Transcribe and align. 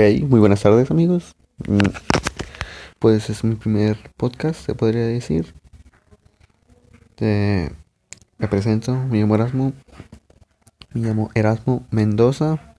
muy 0.00 0.40
buenas 0.40 0.62
tardes 0.62 0.90
amigos. 0.90 1.34
Mm, 1.68 1.78
Pues 2.98 3.28
es 3.30 3.44
mi 3.44 3.54
primer 3.54 3.98
podcast, 4.16 4.64
se 4.66 4.74
podría 4.74 5.06
decir. 5.06 5.54
Me 7.18 8.48
presento, 8.48 8.94
me 8.94 9.18
llamo 9.20 9.34
Erasmo. 9.34 9.72
Me 10.94 11.06
llamo 11.06 11.30
Erasmo 11.34 11.86
Mendoza. 11.90 12.76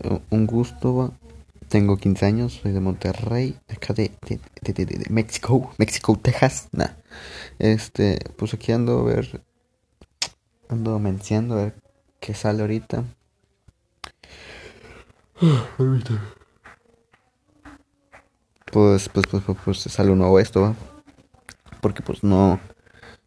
Eh, 0.00 0.20
Un 0.30 0.46
gusto. 0.46 1.12
Tengo 1.68 1.96
15 1.96 2.26
años, 2.26 2.60
soy 2.62 2.72
de 2.72 2.80
Monterrey, 2.80 3.56
acá 3.68 3.94
de, 3.94 4.10
de- 4.28 4.72
de- 4.72 4.84
de 4.86 5.06
México, 5.10 5.72
México, 5.78 6.18
Texas. 6.20 6.68
Nah. 6.72 6.90
Este, 7.58 8.18
pues 8.36 8.52
aquí 8.54 8.72
ando 8.72 9.00
a 9.00 9.04
ver, 9.04 9.42
ando 10.68 10.98
menciando 10.98 11.54
a 11.54 11.64
ver 11.64 11.74
qué 12.20 12.34
sale 12.34 12.60
ahorita. 12.62 13.04
Pues, 18.72 19.10
pues, 19.10 19.26
pues, 19.26 19.42
pues, 19.44 19.58
pues 19.62 19.78
sale 19.80 20.14
nuevo 20.16 20.40
esto, 20.40 20.62
va. 20.62 20.74
Porque 21.82 22.02
pues 22.02 22.24
no, 22.24 22.58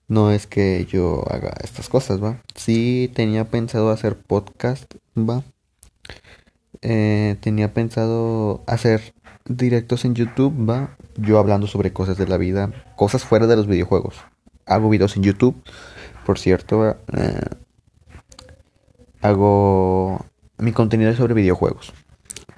no 0.08 0.32
es 0.32 0.48
que 0.48 0.88
yo 0.90 1.24
haga 1.30 1.54
estas 1.64 1.88
cosas, 1.88 2.24
va. 2.24 2.42
Sí 2.56 3.12
tenía 3.14 3.46
pensado 3.50 3.92
hacer 3.92 4.18
podcast, 4.18 4.92
va. 5.16 5.44
Eh, 6.82 7.38
tenía 7.42 7.74
pensado 7.74 8.64
hacer 8.66 9.14
directos 9.46 10.06
en 10.06 10.16
YouTube, 10.16 10.68
va. 10.68 10.98
Yo 11.16 11.38
hablando 11.38 11.68
sobre 11.68 11.94
cosas 11.94 12.18
de 12.18 12.28
la 12.28 12.38
vida, 12.38 12.72
cosas 12.96 13.24
fuera 13.24 13.46
de 13.46 13.56
los 13.56 13.68
videojuegos. 13.68 14.16
Hago 14.66 14.90
videos 14.90 15.16
en 15.16 15.24
YouTube, 15.24 15.62
por 16.26 16.40
cierto. 16.40 16.98
Eh, 17.14 17.40
hago 19.22 20.26
mi 20.58 20.72
contenido 20.72 21.12
es 21.12 21.18
sobre 21.18 21.34
videojuegos 21.34 21.94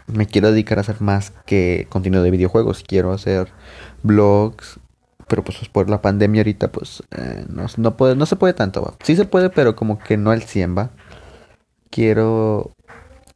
me 0.07 0.25
quiero 0.25 0.51
dedicar 0.51 0.77
a 0.77 0.81
hacer 0.81 1.01
más 1.01 1.31
que 1.45 1.85
contenido 1.89 2.23
de 2.23 2.31
videojuegos. 2.31 2.83
Quiero 2.85 3.11
hacer 3.11 3.51
vlogs. 4.03 4.79
Pero 5.27 5.43
pues 5.43 5.57
por 5.67 5.89
la 5.89 6.01
pandemia 6.01 6.39
ahorita 6.39 6.71
pues 6.71 7.03
eh, 7.11 7.45
no, 7.49 7.65
no, 7.75 7.97
puede, 7.97 8.15
no 8.15 8.25
se 8.25 8.37
puede 8.37 8.53
tanto. 8.53 8.95
Sí 9.03 9.17
se 9.17 9.25
puede, 9.25 9.49
pero 9.49 9.75
como 9.75 9.99
que 9.99 10.15
no 10.15 10.31
al 10.31 10.43
100, 10.43 10.77
va. 10.77 10.91
Quiero, 11.89 12.71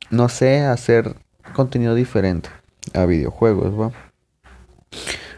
no 0.10 0.30
sé, 0.30 0.62
hacer 0.62 1.18
contenido 1.54 1.94
diferente 1.94 2.50
a 2.94 3.06
videojuegos, 3.06 3.78
va. 3.78 3.92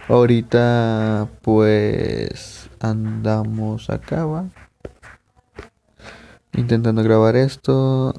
Ahorita 0.08 1.28
pues 1.42 2.69
andamos 2.80 3.90
acá, 3.90 4.25
va. 4.25 4.45
Intentando 6.53 7.02
grabar 7.02 7.36
esto. 7.36 8.14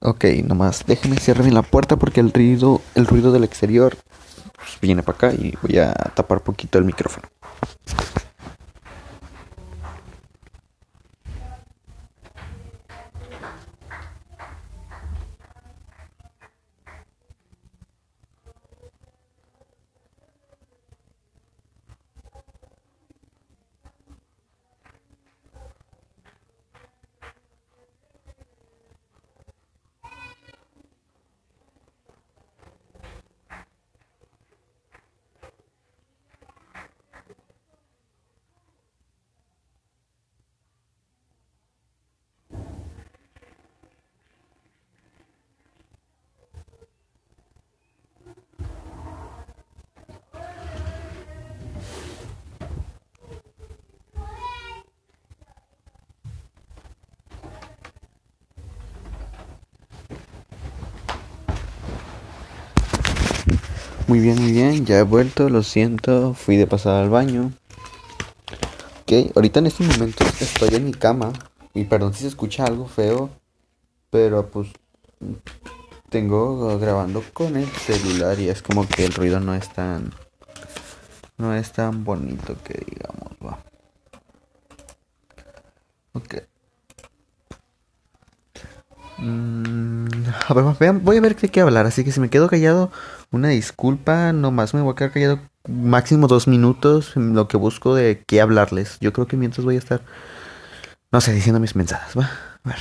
Ok, 0.00 0.24
nomás 0.44 0.84
déjenme 0.86 1.18
cerrar 1.18 1.42
bien 1.42 1.54
la 1.54 1.62
puerta 1.62 1.96
porque 1.96 2.20
el 2.20 2.32
ruido, 2.32 2.80
el 2.94 3.06
ruido 3.06 3.32
del 3.32 3.42
exterior 3.42 3.96
pues, 4.54 4.78
viene 4.80 5.02
para 5.02 5.16
acá 5.16 5.32
y 5.32 5.54
voy 5.60 5.78
a 5.78 5.92
tapar 6.14 6.42
poquito 6.42 6.78
el 6.78 6.84
micrófono. 6.84 7.28
Muy 64.08 64.20
bien, 64.20 64.40
muy 64.40 64.52
bien, 64.52 64.86
ya 64.86 64.98
he 65.00 65.02
vuelto, 65.02 65.50
lo 65.50 65.62
siento, 65.62 66.32
fui 66.32 66.56
de 66.56 66.66
pasada 66.66 67.02
al 67.02 67.10
baño. 67.10 67.52
Ok, 69.02 69.36
ahorita 69.36 69.58
en 69.58 69.66
estos 69.66 69.86
momentos 69.86 70.40
estoy 70.40 70.74
en 70.76 70.86
mi 70.86 70.92
cama 70.92 71.30
y 71.74 71.84
perdón 71.84 72.14
si 72.14 72.22
se 72.22 72.28
escucha 72.28 72.64
algo 72.64 72.88
feo, 72.88 73.28
pero 74.08 74.48
pues 74.48 74.68
tengo 76.08 76.78
grabando 76.78 77.22
con 77.34 77.58
el 77.58 77.66
celular 77.66 78.40
y 78.40 78.48
es 78.48 78.62
como 78.62 78.88
que 78.88 79.04
el 79.04 79.12
ruido 79.12 79.40
no 79.40 79.54
es 79.54 79.70
tan 79.74 80.10
no 81.36 81.54
es 81.54 81.70
tan 81.72 82.02
bonito 82.02 82.56
que 82.64 82.82
digamos, 82.86 83.32
va. 83.44 83.62
Ok. 86.14 86.36
Mm, 89.18 90.06
a 90.48 90.54
ver, 90.54 90.64
vean, 90.78 91.04
voy 91.04 91.16
a 91.16 91.20
ver 91.20 91.36
qué 91.36 91.60
hablar, 91.60 91.86
así 91.86 92.04
que 92.04 92.12
si 92.12 92.20
me 92.20 92.30
quedo 92.30 92.48
callado, 92.48 92.90
una 93.30 93.48
disculpa, 93.48 94.32
nomás 94.32 94.74
me 94.74 94.80
voy 94.80 94.92
a 94.92 94.94
quedar 94.96 95.12
callado 95.12 95.40
máximo 95.68 96.28
dos 96.28 96.48
minutos 96.48 97.16
en 97.16 97.34
lo 97.34 97.48
que 97.48 97.56
busco 97.56 97.94
de 97.94 98.24
qué 98.26 98.40
hablarles. 98.40 98.98
Yo 99.00 99.12
creo 99.12 99.26
que 99.26 99.36
mientras 99.36 99.64
voy 99.64 99.76
a 99.76 99.78
estar, 99.78 100.02
no 101.12 101.20
sé, 101.20 101.32
diciendo 101.32 101.60
mis 101.60 101.76
mensajes, 101.76 102.18
va. 102.18 102.30
A 102.64 102.68
ver. 102.70 102.78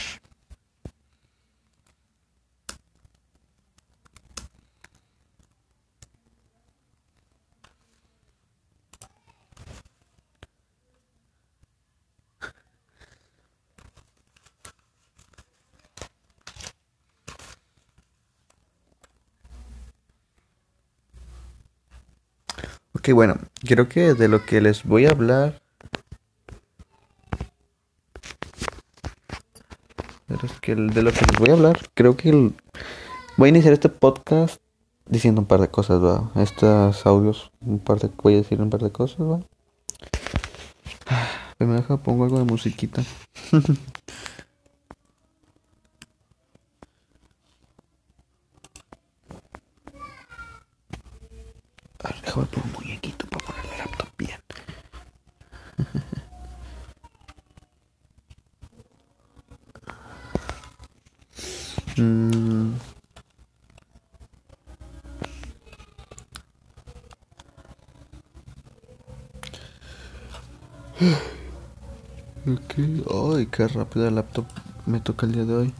Ok, 23.07 23.13
bueno, 23.13 23.35
creo 23.66 23.88
que 23.88 24.13
de 24.16 24.28
lo 24.28 24.45
que 24.45 24.59
les 24.59 24.84
voy 24.84 25.06
a 25.06 25.12
hablar. 25.12 25.62
Que 30.59 30.75
de 30.75 31.01
lo 31.01 31.13
que 31.13 31.25
les 31.25 31.40
voy 31.40 31.50
a 31.51 31.53
hablar, 31.53 31.79
creo 31.94 32.18
que 32.18 32.28
el- 32.31 32.53
voy 33.38 33.47
a 33.47 33.50
iniciar 33.51 33.72
este 33.72 33.88
podcast 33.88 34.57
diciendo 35.06 35.40
un 35.40 35.47
par 35.47 35.62
de 35.62 35.69
cosas, 35.69 36.03
va. 36.03 36.29
Estos 36.35 37.06
audios, 37.06 37.50
un 37.62 37.79
par 37.79 37.97
de, 38.00 38.09
voy 38.22 38.34
a 38.34 38.38
decir 38.38 38.59
un 38.62 38.69
par 38.69 38.81
de 38.81 38.91
cosas, 38.91 39.22
va. 39.22 39.39
Me 41.59 41.75
deja, 41.75 41.95
pongo 41.95 42.25
algo 42.25 42.39
de 42.39 42.44
musiquita. 42.44 43.03
A 52.03 52.07
ver, 52.09 52.22
déjame 52.22 52.45
poner 52.47 52.66
un 52.66 52.72
muñequito 52.74 53.28
para 53.28 53.45
poner 53.45 53.66
el 53.72 53.78
laptop 53.79 54.09
bien. 54.18 54.39
Mm. 61.97 62.74
Ok, 72.48 72.75
ay, 73.38 73.45
qué 73.48 73.68
rápido 73.68 74.07
el 74.07 74.16
laptop 74.16 74.45
me 74.86 75.00
toca 75.00 75.25
el 75.25 75.33
día 75.33 75.45
de 75.45 75.54
hoy. 75.56 75.74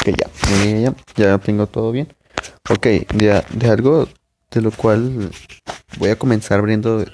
Ok, 0.00 1.09
ya, 1.20 1.38
tengo 1.38 1.66
todo 1.66 1.92
bien. 1.92 2.08
Ok, 2.70 2.86
de, 2.86 3.44
de 3.50 3.68
algo 3.68 4.08
de 4.50 4.60
lo 4.62 4.70
cual 4.70 5.30
voy 5.98 6.10
a 6.10 6.18
comenzar 6.18 6.58
abriendo 6.58 7.04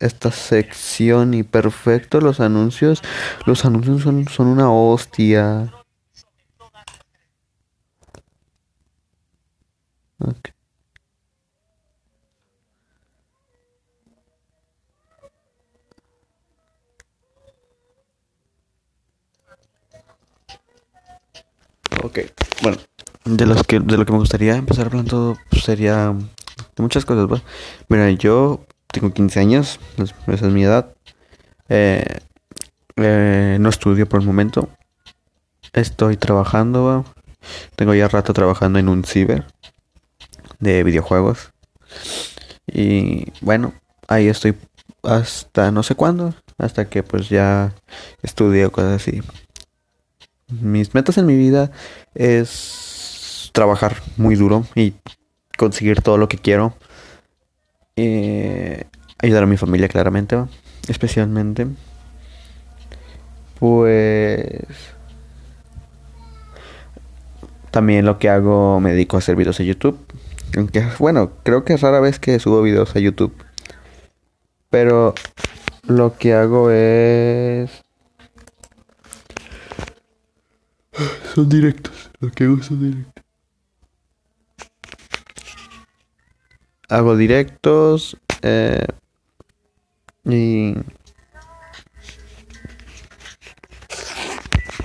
esta 0.00 0.30
sección 0.32 1.32
y 1.32 1.42
perfecto 1.44 2.20
los 2.20 2.40
anuncios. 2.40 3.02
Los 3.46 3.64
anuncios 3.64 4.02
son, 4.02 4.28
son 4.28 4.48
una 4.48 4.70
hostia. 4.72 5.72
Ok, 22.02 22.18
bueno, 22.62 22.78
de 23.26 23.46
los 23.46 23.64
que 23.64 23.80
de 23.80 23.98
lo 23.98 24.06
que 24.06 24.12
me 24.12 24.18
gustaría 24.18 24.56
empezar 24.56 24.86
hablando 24.86 25.36
pues, 25.50 25.64
sería 25.64 26.14
de 26.14 26.82
muchas 26.82 27.04
cosas, 27.04 27.30
¿va? 27.30 27.42
Mira, 27.88 28.10
yo 28.12 28.64
tengo 28.86 29.12
15 29.12 29.40
años, 29.40 29.80
esa 29.98 30.46
es 30.46 30.52
mi 30.52 30.64
edad. 30.64 30.94
Eh, 31.68 32.20
eh, 32.96 33.58
no 33.60 33.68
estudio 33.68 34.08
por 34.08 34.20
el 34.20 34.26
momento. 34.26 34.70
Estoy 35.72 36.16
trabajando, 36.16 37.04
tengo 37.74 37.94
ya 37.94 38.08
rato 38.08 38.32
trabajando 38.32 38.78
en 38.78 38.88
un 38.88 39.04
ciber 39.04 39.44
de 40.60 40.84
videojuegos. 40.84 41.50
Y 42.66 43.32
bueno, 43.40 43.74
ahí 44.08 44.28
estoy 44.28 44.54
hasta 45.02 45.70
no 45.70 45.82
sé 45.82 45.94
cuándo, 45.94 46.34
hasta 46.58 46.88
que 46.88 47.02
pues 47.02 47.28
ya 47.28 47.74
estudio 48.22 48.72
cosas 48.72 49.02
así. 49.02 49.22
Mis 50.48 50.94
metas 50.94 51.18
en 51.18 51.26
mi 51.26 51.36
vida 51.36 51.72
es 52.14 52.85
trabajar 53.56 53.96
muy 54.18 54.36
duro 54.36 54.66
y 54.74 54.92
conseguir 55.56 56.02
todo 56.02 56.18
lo 56.18 56.28
que 56.28 56.36
quiero. 56.36 56.74
Eh, 57.96 58.84
ayudar 59.18 59.44
a 59.44 59.46
mi 59.46 59.56
familia 59.56 59.88
claramente, 59.88 60.36
especialmente. 60.88 61.66
Pues 63.58 64.66
también 67.70 68.04
lo 68.04 68.18
que 68.18 68.28
hago 68.28 68.78
me 68.78 68.92
dedico 68.92 69.16
a 69.16 69.20
hacer 69.20 69.36
videos 69.36 69.58
a 69.58 69.62
YouTube. 69.62 69.98
Aunque 70.54 70.86
bueno, 70.98 71.32
creo 71.42 71.64
que 71.64 71.72
es 71.72 71.80
rara 71.80 72.00
vez 72.00 72.18
que 72.18 72.38
subo 72.38 72.60
videos 72.60 72.94
a 72.94 73.00
YouTube. 73.00 73.32
Pero 74.68 75.14
lo 75.86 76.18
que 76.18 76.34
hago 76.34 76.70
es 76.70 77.70
son 81.34 81.48
directos, 81.48 82.10
lo 82.20 82.30
que 82.30 82.44
hago 82.44 82.62
son 82.62 82.80
directos. 82.80 83.15
Hago 86.88 87.16
directos 87.16 88.16
eh, 88.42 88.86
y 90.24 90.74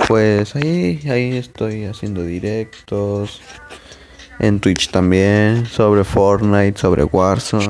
pues 0.07 0.55
ahí 0.55 0.99
ahí 1.09 1.37
estoy 1.37 1.85
haciendo 1.85 2.23
directos 2.23 3.41
en 4.39 4.59
Twitch 4.59 4.89
también 4.89 5.65
sobre 5.67 6.03
Fortnite, 6.03 6.79
sobre 6.79 7.03
Warzone. 7.03 7.69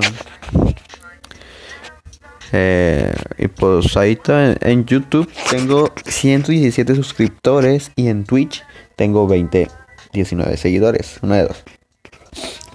Eh, 2.53 3.13
y 3.37 3.47
pues 3.47 3.95
ahí 3.95 4.13
está, 4.13 4.55
en 4.61 4.85
YouTube 4.85 5.29
tengo 5.49 5.93
117 6.05 6.95
suscriptores 6.95 7.91
y 7.95 8.07
en 8.07 8.25
Twitch 8.25 8.63
tengo 8.95 9.27
20, 9.27 9.69
19 10.13 10.57
seguidores, 10.57 11.19
una 11.21 11.37
de 11.37 11.43
dos. 11.43 11.63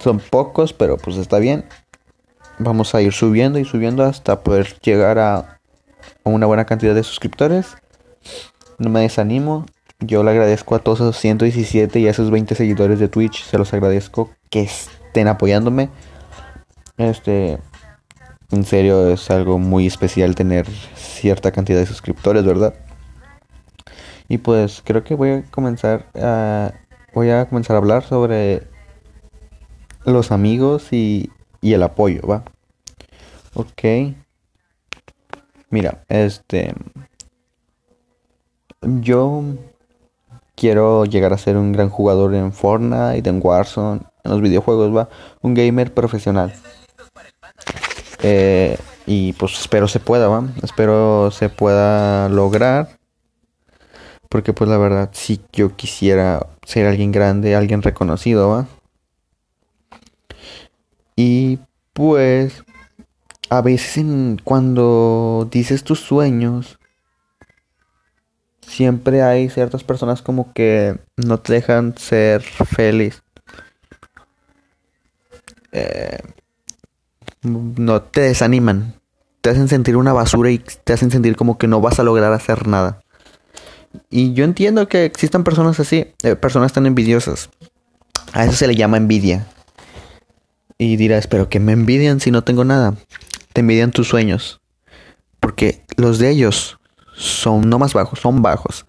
Son 0.07 0.19
pocos, 0.19 0.71
pero 0.71 0.95
pues 0.95 1.17
está 1.17 1.37
bien. 1.37 1.65
Vamos 2.59 2.95
a 2.95 3.01
ir 3.01 3.11
subiendo 3.11 3.59
y 3.59 3.65
subiendo 3.65 4.05
hasta 4.05 4.39
poder 4.39 4.79
llegar 4.79 5.19
a, 5.19 5.59
una 6.23 6.45
buena 6.45 6.63
cantidad 6.63 6.95
de 6.95 7.03
suscriptores. 7.03 7.75
No 8.77 8.89
me 8.89 9.01
desanimo. 9.01 9.65
Yo 9.99 10.23
le 10.23 10.31
agradezco 10.31 10.75
a 10.75 10.79
todos 10.79 11.01
esos 11.01 11.17
117 11.17 11.99
y 11.99 12.07
a 12.07 12.11
esos 12.11 12.31
20 12.31 12.55
seguidores 12.55 12.99
de 12.99 13.09
Twitch. 13.09 13.43
Se 13.43 13.57
los 13.57 13.73
agradezco 13.73 14.29
que 14.49 14.61
estén 14.61 15.27
apoyándome. 15.27 15.89
Este, 16.95 17.57
en 18.51 18.63
serio 18.63 19.09
es 19.09 19.29
algo 19.29 19.59
muy 19.59 19.87
especial 19.87 20.35
tener 20.35 20.67
cierta 20.95 21.51
cantidad 21.51 21.79
de 21.79 21.85
suscriptores, 21.85 22.45
¿verdad? 22.45 22.75
Y 24.29 24.37
pues 24.37 24.81
creo 24.85 25.03
que 25.03 25.15
voy 25.15 25.31
a 25.31 25.43
comenzar 25.51 26.05
a 26.15 26.71
voy 27.13 27.29
a 27.29 27.49
comenzar 27.49 27.75
a 27.75 27.79
hablar 27.79 28.03
sobre 28.05 28.76
los 30.13 30.31
amigos 30.31 30.91
y, 30.91 31.31
y 31.61 31.73
el 31.73 31.83
apoyo, 31.83 32.21
¿va? 32.27 32.43
Ok. 33.53 34.15
Mira, 35.69 36.03
este 36.07 36.73
yo 38.81 39.43
quiero 40.55 41.05
llegar 41.05 41.33
a 41.33 41.37
ser 41.37 41.57
un 41.57 41.71
gran 41.71 41.89
jugador 41.89 42.33
en 42.33 42.53
Fortnite, 42.53 43.29
en 43.29 43.39
Warzone, 43.43 44.01
en 44.23 44.31
los 44.31 44.41
videojuegos, 44.41 44.95
va, 44.95 45.09
un 45.41 45.53
gamer 45.53 45.93
profesional. 45.93 46.53
Eh, 48.23 48.77
y 49.05 49.33
pues 49.33 49.59
espero 49.59 49.87
se 49.87 49.99
pueda, 49.99 50.27
¿va? 50.27 50.43
Espero 50.63 51.31
se 51.31 51.49
pueda 51.49 52.29
lograr. 52.29 52.89
Porque 54.29 54.51
pues 54.51 54.69
la 54.69 54.77
verdad, 54.77 55.09
si 55.13 55.39
yo 55.53 55.75
quisiera 55.75 56.45
ser 56.65 56.87
alguien 56.87 57.11
grande, 57.11 57.55
alguien 57.55 57.81
reconocido, 57.81 58.49
¿va? 58.49 58.67
Y 61.17 61.57
pues 61.93 62.63
a 63.49 63.61
veces 63.61 64.05
cuando 64.43 65.49
dices 65.51 65.83
tus 65.83 65.99
sueños, 65.99 66.77
siempre 68.61 69.23
hay 69.23 69.49
ciertas 69.49 69.83
personas 69.83 70.21
como 70.21 70.53
que 70.53 70.99
no 71.15 71.39
te 71.39 71.53
dejan 71.53 71.97
ser 71.97 72.43
feliz. 72.43 73.23
Eh, 75.71 76.19
no 77.41 78.01
te 78.03 78.21
desaniman, 78.21 78.93
te 79.41 79.49
hacen 79.49 79.67
sentir 79.67 79.97
una 79.97 80.13
basura 80.13 80.51
y 80.51 80.59
te 80.59 80.93
hacen 80.93 81.09
sentir 81.09 81.35
como 81.35 81.57
que 81.57 81.67
no 81.67 81.81
vas 81.81 81.99
a 81.99 82.03
lograr 82.03 82.31
hacer 82.31 82.67
nada. 82.67 83.01
Y 84.11 84.33
yo 84.33 84.43
entiendo 84.43 84.87
que 84.87 85.05
existan 85.05 85.43
personas 85.43 85.79
así, 85.79 86.13
eh, 86.21 86.35
personas 86.35 86.73
tan 86.73 86.85
envidiosas. 86.85 87.49
A 88.33 88.45
eso 88.45 88.53
se 88.53 88.67
le 88.67 88.75
llama 88.75 88.97
envidia. 88.97 89.47
Y 90.77 90.95
dirás, 90.95 91.27
pero 91.27 91.49
que 91.49 91.59
me 91.59 91.71
envidian 91.71 92.19
si 92.19 92.31
no 92.31 92.43
tengo 92.43 92.63
nada. 92.63 92.95
Te 93.53 93.61
envidian 93.61 93.91
tus 93.91 94.07
sueños. 94.07 94.61
Porque 95.39 95.83
los 95.95 96.19
de 96.19 96.29
ellos 96.29 96.77
son 97.15 97.69
no 97.69 97.79
más 97.79 97.93
bajos, 97.93 98.19
son 98.19 98.41
bajos. 98.41 98.85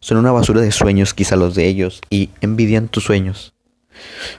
Son 0.00 0.18
una 0.18 0.32
basura 0.32 0.60
de 0.60 0.70
sueños 0.70 1.14
quizá 1.14 1.36
los 1.36 1.54
de 1.54 1.66
ellos. 1.66 2.00
Y 2.10 2.30
envidian 2.40 2.88
tus 2.88 3.04
sueños. 3.04 3.54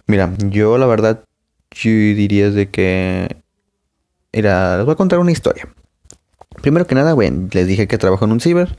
Mira, 0.06 0.34
yo 0.38 0.78
la 0.78 0.86
verdad 0.86 1.24
yo 1.72 1.90
diría 1.90 2.52
de 2.52 2.70
que... 2.70 3.38
Era, 4.32 4.78
les 4.78 4.86
voy 4.86 4.94
a 4.94 4.98
contar 4.98 5.20
una 5.20 5.32
historia. 5.32 5.74
Primero 6.62 6.86
que 6.86 6.96
nada, 6.96 7.14
bueno, 7.14 7.48
les 7.52 7.68
dije 7.68 7.88
que 7.88 7.98
trabajo 7.98 8.26
en 8.26 8.34
un 8.34 8.42
ciber. 8.42 8.78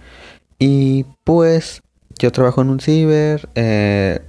Y 0.59 1.07
pues 1.25 1.83
yo 2.19 2.31
trabajo 2.31 2.63
en 2.63 2.71
un 2.71 2.81
ciber. 2.81 3.49
Eh, 3.55 4.21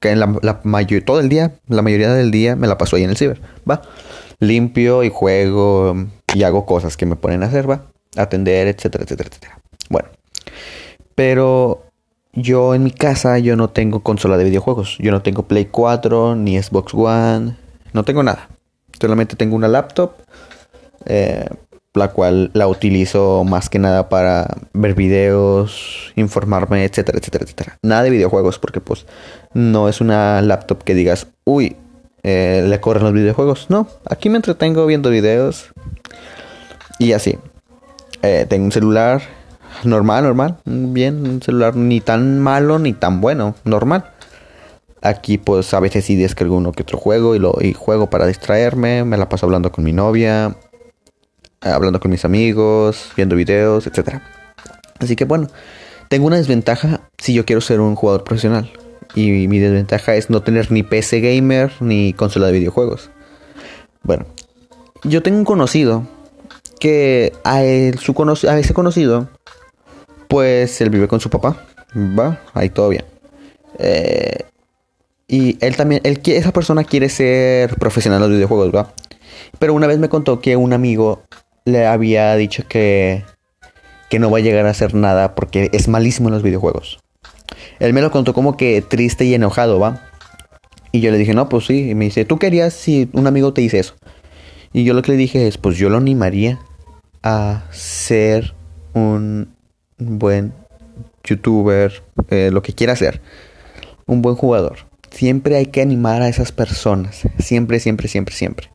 que 0.00 0.14
la, 0.16 0.38
la 0.42 0.60
mayor, 0.64 1.02
todo 1.02 1.20
el 1.20 1.28
día, 1.28 1.52
la 1.68 1.82
mayoría 1.82 2.12
del 2.12 2.30
día 2.30 2.56
me 2.56 2.66
la 2.66 2.78
paso 2.78 2.96
ahí 2.96 3.04
en 3.04 3.10
el 3.10 3.16
ciber. 3.16 3.40
Va. 3.68 3.82
Limpio 4.40 5.02
y 5.02 5.10
juego 5.10 5.94
y 6.34 6.42
hago 6.42 6.66
cosas 6.66 6.96
que 6.96 7.06
me 7.06 7.16
ponen 7.16 7.42
a 7.42 7.46
hacer, 7.46 7.68
va. 7.68 7.86
Atender, 8.16 8.68
etcétera, 8.68 9.04
etcétera, 9.04 9.28
etcétera. 9.28 9.60
Bueno. 9.90 10.08
Pero 11.14 11.84
yo 12.32 12.74
en 12.74 12.84
mi 12.84 12.90
casa 12.90 13.38
yo 13.38 13.56
no 13.56 13.70
tengo 13.70 14.00
consola 14.00 14.36
de 14.36 14.44
videojuegos. 14.44 14.96
Yo 14.98 15.10
no 15.10 15.22
tengo 15.22 15.44
Play 15.44 15.66
4 15.66 16.36
ni 16.36 16.60
Xbox 16.62 16.94
One 16.94 17.56
no 17.92 18.04
tengo 18.04 18.22
nada. 18.22 18.48
Solamente 19.00 19.36
tengo 19.36 19.56
una 19.56 19.68
laptop, 19.68 20.12
eh, 21.06 21.48
la 21.94 22.08
cual 22.08 22.50
la 22.54 22.68
utilizo 22.68 23.44
más 23.44 23.68
que 23.68 23.78
nada 23.78 24.08
para 24.08 24.46
ver 24.72 24.94
videos, 24.94 26.12
informarme, 26.16 26.84
etcétera, 26.84 27.18
etcétera, 27.18 27.44
etcétera. 27.44 27.78
Nada 27.82 28.02
de 28.02 28.10
videojuegos, 28.10 28.58
porque 28.58 28.80
pues 28.80 29.06
no 29.54 29.88
es 29.88 30.00
una 30.00 30.40
laptop 30.42 30.84
que 30.84 30.94
digas, 30.94 31.28
uy, 31.44 31.76
eh, 32.22 32.64
le 32.66 32.80
corren 32.80 33.04
los 33.04 33.12
videojuegos. 33.12 33.66
No, 33.68 33.88
aquí 34.08 34.28
me 34.28 34.36
entretengo 34.36 34.86
viendo 34.86 35.10
videos 35.10 35.70
y 36.98 37.12
así. 37.12 37.38
Eh, 38.22 38.46
tengo 38.48 38.64
un 38.64 38.72
celular 38.72 39.22
normal, 39.84 40.24
normal, 40.24 40.58
bien, 40.64 41.26
un 41.26 41.42
celular 41.42 41.76
ni 41.76 42.00
tan 42.00 42.40
malo 42.40 42.78
ni 42.78 42.92
tan 42.92 43.20
bueno, 43.20 43.54
normal. 43.64 44.10
Aquí 45.00 45.38
pues 45.38 45.72
a 45.74 45.80
veces 45.80 46.04
sí 46.04 46.16
descargo 46.16 46.56
uno 46.56 46.72
que 46.72 46.82
otro 46.82 46.98
juego 46.98 47.36
y, 47.36 47.38
lo, 47.38 47.54
y 47.60 47.72
juego 47.72 48.10
para 48.10 48.26
distraerme, 48.26 49.04
me 49.04 49.16
la 49.16 49.28
paso 49.28 49.46
hablando 49.46 49.70
con 49.70 49.84
mi 49.84 49.92
novia, 49.92 50.56
hablando 51.60 52.00
con 52.00 52.10
mis 52.10 52.24
amigos, 52.24 53.10
viendo 53.16 53.36
videos, 53.36 53.86
etc. 53.86 54.20
Así 54.98 55.16
que 55.16 55.24
bueno, 55.24 55.48
tengo 56.08 56.26
una 56.26 56.36
desventaja 56.36 57.00
si 57.18 57.34
yo 57.34 57.44
quiero 57.44 57.60
ser 57.60 57.80
un 57.80 57.94
jugador 57.94 58.24
profesional. 58.24 58.70
y 59.14 59.48
mi 59.48 59.58
desventaja 59.58 60.14
es 60.16 60.28
no 60.28 60.42
tener 60.42 60.70
ni 60.70 60.82
PC 60.82 61.20
gamer 61.20 61.72
ni 61.80 62.12
consola 62.12 62.48
de 62.48 62.52
videojuegos. 62.52 63.10
Bueno, 64.02 64.26
yo 65.04 65.22
tengo 65.22 65.38
un 65.38 65.44
conocido 65.44 66.06
que 66.78 67.32
a, 67.44 67.60
su 67.98 68.48
a 68.48 68.58
ese 68.58 68.74
conocido, 68.74 69.28
pues 70.28 70.80
él 70.80 70.90
vive 70.90 71.08
con 71.08 71.20
su 71.20 71.30
papá, 71.30 71.66
va, 71.94 72.40
ahí 72.54 72.70
todo 72.70 72.88
bien. 72.88 73.04
Eh, 73.78 74.44
y 75.26 75.58
él 75.64 75.76
también, 75.76 76.00
él, 76.04 76.20
esa 76.24 76.52
persona 76.52 76.84
quiere 76.84 77.08
ser 77.08 77.74
profesional 77.76 78.20
de 78.20 78.28
los 78.28 78.36
videojuegos, 78.36 78.74
va. 78.74 78.92
Pero 79.58 79.74
una 79.74 79.86
vez 79.86 79.98
me 79.98 80.08
contó 80.08 80.40
que 80.40 80.56
un 80.56 80.72
amigo 80.72 81.22
le 81.68 81.86
había 81.86 82.34
dicho 82.36 82.64
que, 82.68 83.24
que 84.08 84.18
no 84.18 84.30
va 84.30 84.38
a 84.38 84.42
llegar 84.42 84.66
a 84.66 84.70
hacer 84.70 84.94
nada 84.94 85.34
porque 85.34 85.70
es 85.72 85.88
malísimo 85.88 86.28
en 86.28 86.34
los 86.34 86.42
videojuegos. 86.42 86.98
Él 87.78 87.92
me 87.92 88.00
lo 88.00 88.10
contó 88.10 88.34
como 88.34 88.56
que 88.56 88.82
triste 88.82 89.24
y 89.24 89.34
enojado, 89.34 89.78
¿va? 89.78 90.02
Y 90.92 91.00
yo 91.00 91.10
le 91.10 91.18
dije, 91.18 91.34
no, 91.34 91.48
pues 91.48 91.66
sí. 91.66 91.90
Y 91.90 91.94
me 91.94 92.06
dice, 92.06 92.24
¿tú 92.24 92.38
querías 92.38 92.74
si 92.74 93.08
un 93.12 93.26
amigo 93.26 93.52
te 93.52 93.60
dice 93.60 93.78
eso? 93.78 93.94
Y 94.72 94.84
yo 94.84 94.94
lo 94.94 95.02
que 95.02 95.12
le 95.12 95.18
dije 95.18 95.46
es, 95.46 95.58
pues 95.58 95.76
yo 95.76 95.88
lo 95.88 95.98
animaría 95.98 96.58
a 97.22 97.64
ser 97.70 98.54
un 98.94 99.54
buen 99.98 100.52
youtuber, 101.24 102.02
eh, 102.30 102.50
lo 102.52 102.62
que 102.62 102.72
quiera 102.72 102.96
ser, 102.96 103.20
un 104.06 104.22
buen 104.22 104.36
jugador. 104.36 104.78
Siempre 105.10 105.56
hay 105.56 105.66
que 105.66 105.80
animar 105.80 106.22
a 106.22 106.28
esas 106.28 106.52
personas, 106.52 107.22
siempre, 107.38 107.80
siempre, 107.80 108.08
siempre, 108.08 108.34
siempre. 108.34 108.70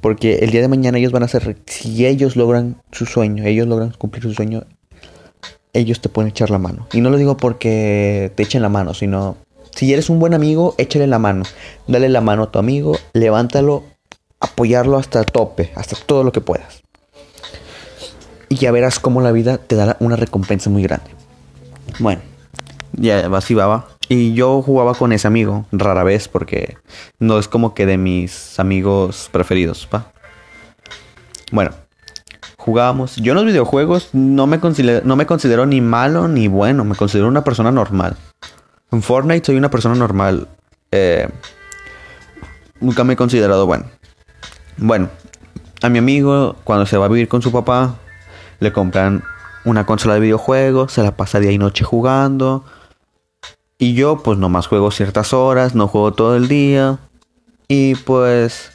Porque 0.00 0.36
el 0.36 0.50
día 0.50 0.60
de 0.62 0.68
mañana 0.68 0.98
ellos 0.98 1.12
van 1.12 1.22
a 1.22 1.28
ser, 1.28 1.58
si 1.66 2.06
ellos 2.06 2.36
logran 2.36 2.82
su 2.92 3.06
sueño, 3.06 3.44
ellos 3.44 3.66
logran 3.66 3.92
cumplir 3.98 4.22
su 4.22 4.32
sueño, 4.32 4.64
ellos 5.72 6.00
te 6.00 6.08
pueden 6.08 6.30
echar 6.30 6.50
la 6.50 6.58
mano. 6.58 6.86
Y 6.92 7.00
no 7.00 7.10
lo 7.10 7.16
digo 7.16 7.36
porque 7.36 8.32
te 8.34 8.42
echen 8.42 8.62
la 8.62 8.68
mano, 8.68 8.94
sino 8.94 9.36
si 9.74 9.92
eres 9.92 10.10
un 10.10 10.18
buen 10.18 10.34
amigo, 10.34 10.74
échale 10.78 11.06
la 11.06 11.18
mano. 11.18 11.44
Dale 11.86 12.08
la 12.08 12.20
mano 12.20 12.44
a 12.44 12.50
tu 12.50 12.58
amigo, 12.58 12.96
levántalo, 13.12 13.84
apoyarlo 14.40 14.96
hasta 14.96 15.20
el 15.20 15.26
tope, 15.26 15.72
hasta 15.74 15.96
todo 15.96 16.24
lo 16.24 16.32
que 16.32 16.40
puedas. 16.40 16.82
Y 18.48 18.56
ya 18.56 18.72
verás 18.72 18.98
cómo 18.98 19.20
la 19.20 19.32
vida 19.32 19.58
te 19.58 19.76
da 19.76 19.96
una 20.00 20.16
recompensa 20.16 20.70
muy 20.70 20.82
grande. 20.82 21.10
Bueno, 21.98 22.22
ya 22.92 23.26
así 23.36 23.54
va. 23.54 23.86
Y 24.12 24.34
yo 24.34 24.60
jugaba 24.60 24.94
con 24.94 25.12
ese 25.12 25.28
amigo, 25.28 25.66
rara 25.70 26.02
vez, 26.02 26.26
porque 26.26 26.76
no 27.20 27.38
es 27.38 27.46
como 27.46 27.74
que 27.74 27.86
de 27.86 27.96
mis 27.96 28.58
amigos 28.58 29.28
preferidos, 29.30 29.88
¿va? 29.94 30.10
Bueno, 31.52 31.70
jugábamos. 32.56 33.14
Yo 33.14 33.30
en 33.30 33.36
los 33.36 33.44
videojuegos 33.44 34.08
no 34.12 34.48
me, 34.48 34.58
considero, 34.58 35.06
no 35.06 35.14
me 35.14 35.26
considero 35.26 35.64
ni 35.64 35.80
malo 35.80 36.26
ni 36.26 36.48
bueno, 36.48 36.84
me 36.84 36.96
considero 36.96 37.28
una 37.28 37.44
persona 37.44 37.70
normal. 37.70 38.16
En 38.90 39.00
Fortnite 39.00 39.46
soy 39.46 39.56
una 39.56 39.70
persona 39.70 39.94
normal. 39.94 40.48
Eh, 40.90 41.28
nunca 42.80 43.04
me 43.04 43.12
he 43.12 43.16
considerado 43.16 43.64
bueno. 43.64 43.84
Bueno, 44.76 45.08
a 45.82 45.88
mi 45.88 45.98
amigo, 45.98 46.56
cuando 46.64 46.84
se 46.84 46.96
va 46.96 47.04
a 47.04 47.08
vivir 47.08 47.28
con 47.28 47.42
su 47.42 47.52
papá, 47.52 47.94
le 48.58 48.72
compran 48.72 49.22
una 49.64 49.86
consola 49.86 50.14
de 50.14 50.20
videojuegos, 50.20 50.94
se 50.94 51.04
la 51.04 51.16
pasa 51.16 51.38
día 51.38 51.52
y 51.52 51.58
noche 51.58 51.84
jugando. 51.84 52.64
Y 53.80 53.94
yo, 53.94 54.18
pues 54.18 54.38
nomás 54.38 54.66
juego 54.66 54.90
ciertas 54.90 55.32
horas, 55.32 55.74
no 55.74 55.88
juego 55.88 56.12
todo 56.12 56.36
el 56.36 56.48
día. 56.48 56.98
Y 57.66 57.94
pues, 57.94 58.72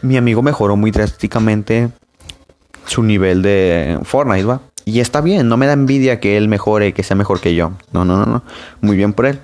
mi 0.00 0.16
amigo 0.16 0.40
mejoró 0.40 0.76
muy 0.76 0.90
drásticamente 0.90 1.90
su 2.86 3.02
nivel 3.02 3.42
de 3.42 3.98
Fortnite, 4.02 4.46
¿va? 4.46 4.62
Y 4.86 5.00
está 5.00 5.20
bien, 5.20 5.46
no 5.46 5.58
me 5.58 5.66
da 5.66 5.74
envidia 5.74 6.20
que 6.20 6.38
él 6.38 6.48
mejore, 6.48 6.94
que 6.94 7.02
sea 7.02 7.16
mejor 7.16 7.40
que 7.40 7.54
yo. 7.54 7.72
No, 7.92 8.06
no, 8.06 8.16
no, 8.16 8.24
no. 8.24 8.42
Muy 8.80 8.96
bien 8.96 9.12
por 9.12 9.26
él. 9.26 9.40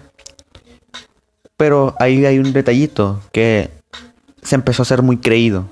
Pero 1.59 1.95
ahí 1.99 2.25
hay 2.25 2.39
un 2.39 2.55
detallito 2.55 3.21
que 3.33 3.69
se 4.41 4.55
empezó 4.55 4.81
a 4.81 4.87
ser 4.87 5.03
muy 5.03 5.19
creído. 5.19 5.67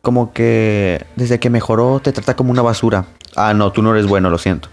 Como 0.00 0.32
que 0.32 1.04
desde 1.14 1.38
que 1.38 1.50
mejoró 1.50 2.00
te 2.00 2.12
trata 2.12 2.36
como 2.36 2.52
una 2.52 2.62
basura. 2.62 3.04
Ah, 3.36 3.52
no, 3.52 3.70
tú 3.70 3.82
no 3.82 3.92
eres 3.94 4.06
bueno, 4.06 4.30
lo 4.30 4.38
siento. 4.38 4.70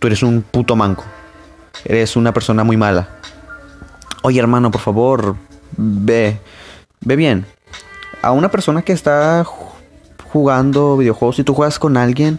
Tú 0.00 0.08
eres 0.08 0.24
un 0.24 0.42
puto 0.42 0.74
manco. 0.74 1.04
Eres 1.84 2.16
una 2.16 2.32
persona 2.32 2.64
muy 2.64 2.76
mala. 2.76 3.08
Oye, 4.22 4.38
hermano, 4.38 4.70
por 4.70 4.80
favor, 4.80 5.36
ve. 5.76 6.38
Ve 7.00 7.16
bien. 7.16 7.46
A 8.22 8.32
una 8.32 8.50
persona 8.50 8.82
que 8.82 8.92
está 8.92 9.44
jugando 10.30 10.96
videojuegos, 10.96 11.36
si 11.36 11.44
tú 11.44 11.54
juegas 11.54 11.78
con 11.78 11.96
alguien, 11.96 12.38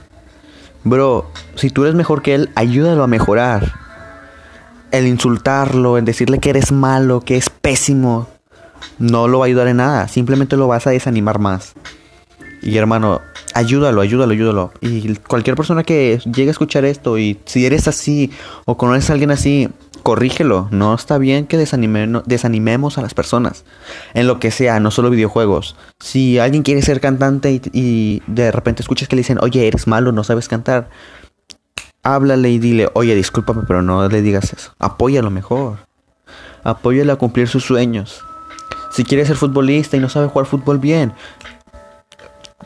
bro, 0.83 1.29
si 1.55 1.69
tú 1.69 1.83
eres 1.83 1.95
mejor 1.95 2.21
que 2.21 2.35
él, 2.35 2.49
ayúdalo 2.55 3.03
a 3.03 3.07
mejorar. 3.07 3.73
El 4.91 5.07
insultarlo, 5.07 5.97
el 5.97 6.05
decirle 6.05 6.39
que 6.39 6.51
eres 6.51 6.71
malo, 6.71 7.21
que 7.21 7.37
es 7.37 7.49
pésimo, 7.49 8.27
no 8.99 9.27
lo 9.27 9.39
va 9.39 9.45
a 9.45 9.47
ayudar 9.47 9.67
en 9.67 9.77
nada. 9.77 10.07
Simplemente 10.07 10.57
lo 10.57 10.67
vas 10.67 10.85
a 10.85 10.91
desanimar 10.91 11.39
más. 11.39 11.73
Y 12.61 12.77
hermano, 12.77 13.21
ayúdalo, 13.53 14.01
ayúdalo, 14.01 14.33
ayúdalo. 14.33 14.71
Y 14.81 15.15
cualquier 15.15 15.55
persona 15.55 15.83
que 15.83 16.19
llegue 16.25 16.49
a 16.49 16.51
escuchar 16.51 16.85
esto 16.85 17.17
y 17.17 17.39
si 17.45 17.65
eres 17.65 17.87
así 17.87 18.31
o 18.65 18.77
conoces 18.77 19.09
a 19.09 19.13
alguien 19.13 19.31
así, 19.31 19.69
corrígelo. 20.03 20.67
No 20.71 20.93
está 20.93 21.17
bien 21.17 21.47
que 21.47 21.57
desanimemos 21.57 22.97
a 22.97 23.01
las 23.01 23.13
personas. 23.13 23.63
En 24.13 24.27
lo 24.27 24.39
que 24.39 24.51
sea, 24.51 24.79
no 24.79 24.91
solo 24.91 25.09
videojuegos. 25.09 25.75
Si 25.99 26.39
alguien 26.39 26.63
quiere 26.63 26.81
ser 26.81 26.99
cantante 26.99 27.61
y, 27.71 28.21
de 28.27 28.51
repente 28.51 28.81
escuchas 28.81 29.07
que 29.07 29.15
le 29.15 29.21
dicen, 29.21 29.37
oye, 29.41 29.67
eres 29.67 29.87
malo, 29.87 30.11
no 30.11 30.23
sabes 30.23 30.47
cantar. 30.47 30.89
Háblale 32.03 32.49
y 32.49 32.59
dile, 32.59 32.89
oye, 32.93 33.15
discúlpame, 33.15 33.63
pero 33.67 33.81
no 33.81 34.07
le 34.07 34.21
digas 34.21 34.53
eso. 34.53 34.73
Apóyalo 34.79 35.29
mejor. 35.29 35.77
Apóyalo 36.63 37.13
a 37.13 37.17
cumplir 37.17 37.47
sus 37.47 37.63
sueños. 37.63 38.23
Si 38.91 39.03
quieres 39.05 39.27
ser 39.27 39.37
futbolista 39.37 39.95
y 39.95 39.99
no 39.99 40.09
sabe 40.09 40.27
jugar 40.27 40.47
fútbol 40.47 40.77
bien, 40.77 41.13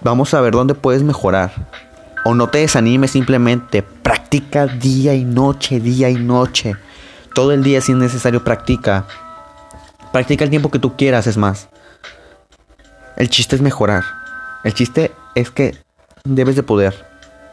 vamos 0.02 0.34
a 0.34 0.42
ver 0.42 0.54
dónde 0.54 0.76
puedes 0.76 1.04
mejorar. 1.04 1.52
O 2.24 2.34
no 2.34 2.50
te 2.50 2.60
desanimes 2.60 3.12
simplemente. 3.12 3.84
Practica 3.84 4.66
día 4.66 5.14
y 5.14 5.24
noche, 5.24 5.80
día 5.80 6.10
y 6.10 6.16
noche. 6.16 6.76
Todo 7.34 7.52
el 7.52 7.64
día 7.64 7.82
si 7.82 7.92
es 7.92 7.98
necesario 7.98 8.44
practica. 8.44 9.06
Practica 10.12 10.44
el 10.44 10.50
tiempo 10.50 10.72
que 10.72 10.80
tú 10.80 10.96
quieras, 10.96 11.28
es 11.28 11.38
más. 11.38 11.68
El 13.18 13.30
chiste 13.30 13.56
es 13.56 13.62
mejorar. 13.62 14.04
El 14.64 14.74
chiste 14.74 15.12
es 15.36 15.52
que 15.52 15.78
debes 16.24 16.56
de 16.56 16.64
poder 16.64 17.06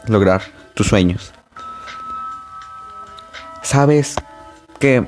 lograr 0.07 0.43
tus 0.75 0.89
sueños. 0.89 1.33
Sabes 3.63 4.17
que 4.79 5.07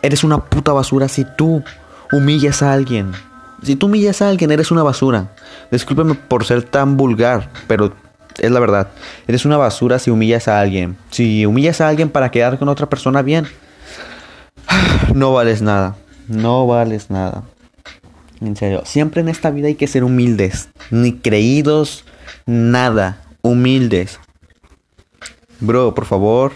eres 0.00 0.24
una 0.24 0.38
puta 0.38 0.72
basura 0.72 1.08
si 1.08 1.24
tú 1.24 1.62
humillas 2.12 2.62
a 2.62 2.72
alguien. 2.72 3.12
Si 3.62 3.76
tú 3.76 3.86
humillas 3.86 4.22
a 4.22 4.28
alguien, 4.28 4.50
eres 4.50 4.70
una 4.70 4.82
basura. 4.82 5.32
Discúlpeme 5.70 6.14
por 6.14 6.44
ser 6.44 6.62
tan 6.62 6.96
vulgar, 6.96 7.50
pero 7.68 7.92
es 8.38 8.50
la 8.50 8.60
verdad. 8.60 8.88
Eres 9.26 9.44
una 9.44 9.56
basura 9.56 9.98
si 9.98 10.10
humillas 10.10 10.48
a 10.48 10.60
alguien. 10.60 10.96
Si 11.10 11.46
humillas 11.46 11.80
a 11.80 11.88
alguien 11.88 12.10
para 12.10 12.30
quedar 12.30 12.58
con 12.58 12.68
otra 12.68 12.88
persona 12.88 13.22
bien, 13.22 13.46
no 15.14 15.32
vales 15.32 15.62
nada. 15.62 15.96
No 16.28 16.66
vales 16.66 17.10
nada. 17.10 17.44
En 18.40 18.56
serio, 18.56 18.82
siempre 18.84 19.20
en 19.20 19.28
esta 19.28 19.50
vida 19.50 19.68
hay 19.68 19.76
que 19.76 19.86
ser 19.86 20.02
humildes. 20.02 20.68
Ni 20.90 21.12
creídos, 21.12 22.04
nada. 22.46 23.22
Humildes. 23.42 24.18
Bro, 25.60 25.94
por 25.94 26.06
favor, 26.06 26.52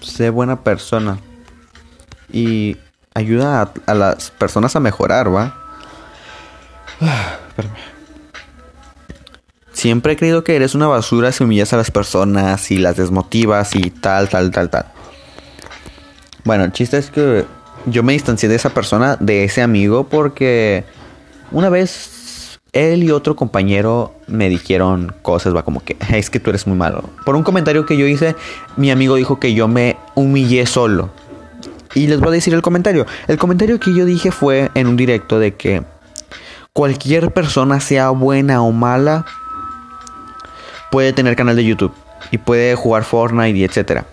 sé 0.00 0.28
buena 0.28 0.62
persona. 0.62 1.18
Y 2.30 2.76
ayuda 3.14 3.72
a, 3.86 3.94
las 3.94 4.30
personas 4.32 4.76
a 4.76 4.80
mejorar, 4.80 5.34
¿va? 5.34 5.63
Siempre 9.72 10.12
he 10.12 10.16
creído 10.16 10.44
que 10.44 10.56
eres 10.56 10.74
una 10.74 10.86
basura 10.86 11.32
si 11.32 11.44
humillas 11.44 11.72
a 11.72 11.76
las 11.76 11.90
personas 11.90 12.70
y 12.70 12.78
las 12.78 12.96
desmotivas 12.96 13.74
y 13.74 13.90
tal, 13.90 14.28
tal, 14.28 14.50
tal, 14.50 14.70
tal. 14.70 14.86
Bueno, 16.44 16.64
el 16.64 16.72
chiste 16.72 16.98
es 16.98 17.10
que 17.10 17.44
yo 17.86 18.02
me 18.02 18.12
distancié 18.12 18.48
de 18.48 18.54
esa 18.54 18.70
persona, 18.70 19.16
de 19.20 19.44
ese 19.44 19.62
amigo, 19.62 20.04
porque 20.04 20.84
una 21.50 21.68
vez 21.68 22.58
él 22.72 23.04
y 23.04 23.10
otro 23.10 23.36
compañero 23.36 24.14
me 24.26 24.48
dijeron 24.48 25.14
cosas, 25.22 25.54
va 25.54 25.64
como 25.64 25.80
que 25.80 25.96
es 26.12 26.30
que 26.30 26.40
tú 26.40 26.50
eres 26.50 26.66
muy 26.66 26.76
malo. 26.76 27.10
Por 27.24 27.36
un 27.36 27.42
comentario 27.42 27.86
que 27.86 27.96
yo 27.96 28.06
hice, 28.06 28.36
mi 28.76 28.90
amigo 28.90 29.16
dijo 29.16 29.38
que 29.38 29.54
yo 29.54 29.68
me 29.68 29.96
humillé 30.14 30.66
solo. 30.66 31.10
Y 31.94 32.08
les 32.08 32.18
voy 32.18 32.28
a 32.28 32.32
decir 32.32 32.52
el 32.54 32.62
comentario. 32.62 33.06
El 33.28 33.38
comentario 33.38 33.78
que 33.78 33.94
yo 33.94 34.04
dije 34.04 34.32
fue 34.32 34.70
en 34.74 34.88
un 34.88 34.96
directo 34.96 35.38
de 35.38 35.54
que 35.54 35.84
cualquier 36.74 37.32
persona, 37.32 37.80
sea 37.80 38.10
buena 38.10 38.62
o 38.62 38.70
mala, 38.72 39.24
puede 40.90 41.14
tener 41.14 41.34
canal 41.36 41.56
de 41.56 41.64
YouTube 41.64 41.94
y 42.30 42.36
puede 42.36 42.74
jugar 42.74 43.04
Fortnite 43.04 43.56
y 43.56 43.64
etcétera 43.64 44.04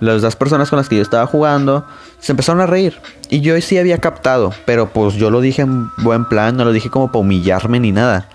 las 0.00 0.22
dos 0.22 0.36
personas 0.36 0.70
con 0.70 0.76
las 0.76 0.88
que 0.88 0.96
yo 0.96 1.02
estaba 1.02 1.26
jugando 1.26 1.84
se 2.20 2.32
empezaron 2.32 2.60
a 2.60 2.66
reír. 2.66 3.00
Y 3.30 3.40
yo 3.40 3.60
sí 3.60 3.78
había 3.78 3.98
captado, 3.98 4.52
pero 4.64 4.88
pues 4.88 5.14
yo 5.14 5.30
lo 5.30 5.40
dije 5.40 5.62
en 5.62 5.90
buen 5.98 6.24
plan, 6.24 6.56
no 6.56 6.64
lo 6.64 6.72
dije 6.72 6.90
como 6.90 7.08
para 7.08 7.20
humillarme 7.20 7.80
ni 7.80 7.92
nada. 7.92 8.28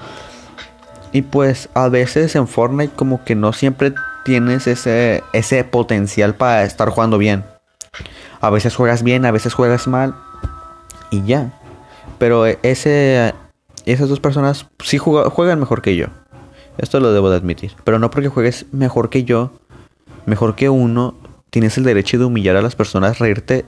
Y 1.12 1.22
pues 1.22 1.70
a 1.74 1.90
veces 1.90 2.36
en 2.36 2.48
Fortnite 2.48 2.94
como 2.96 3.24
que 3.24 3.36
no 3.36 3.54
siempre 3.54 3.94
tienes 4.26 4.68
ese, 4.68 5.24
ese 5.32 5.64
potencial 5.64 6.36
para 6.36 6.64
estar 6.64 6.90
jugando 6.90 7.18
bien. 7.18 7.44
A 8.42 8.50
veces 8.50 8.76
juegas 8.76 9.04
bien, 9.04 9.26
a 9.26 9.32
veces 9.32 9.54
juegas 9.54 9.88
mal. 9.88 10.16
Y 11.12 11.24
ya. 11.24 11.52
Pero 12.24 12.46
ese, 12.46 13.34
esas 13.86 14.08
dos 14.08 14.22
personas 14.22 14.68
sí 14.82 14.98
juegan 14.98 15.60
mejor 15.60 15.82
que 15.82 15.98
yo. 15.98 16.06
Esto 16.78 17.02
lo 17.02 17.12
debo 17.12 17.30
de 17.30 17.36
admitir. 17.36 17.74
Pero 17.84 18.00
no 18.00 18.10
porque 18.12 18.30
juegues 18.30 18.66
mejor 18.72 19.10
que 19.10 19.26
yo, 19.26 19.52
mejor 20.26 20.56
que 20.56 20.70
uno, 20.70 21.16
tienes 21.50 21.78
el 21.78 21.84
derecho 21.84 22.18
de 22.18 22.24
humillar 22.24 22.56
a 22.56 22.62
las 22.62 22.78
personas, 22.78 23.20
reírte, 23.20 23.66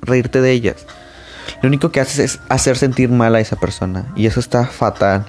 reírte 0.00 0.40
de 0.40 0.52
ellas. 0.52 0.86
Lo 1.60 1.68
único 1.68 1.92
que 1.92 2.00
haces 2.00 2.18
es 2.18 2.40
hacer 2.48 2.78
sentir 2.78 3.10
mal 3.10 3.34
a 3.34 3.40
esa 3.40 3.56
persona. 3.56 4.10
Y 4.16 4.24
eso 4.24 4.40
está 4.40 4.64
fatal. 4.64 5.26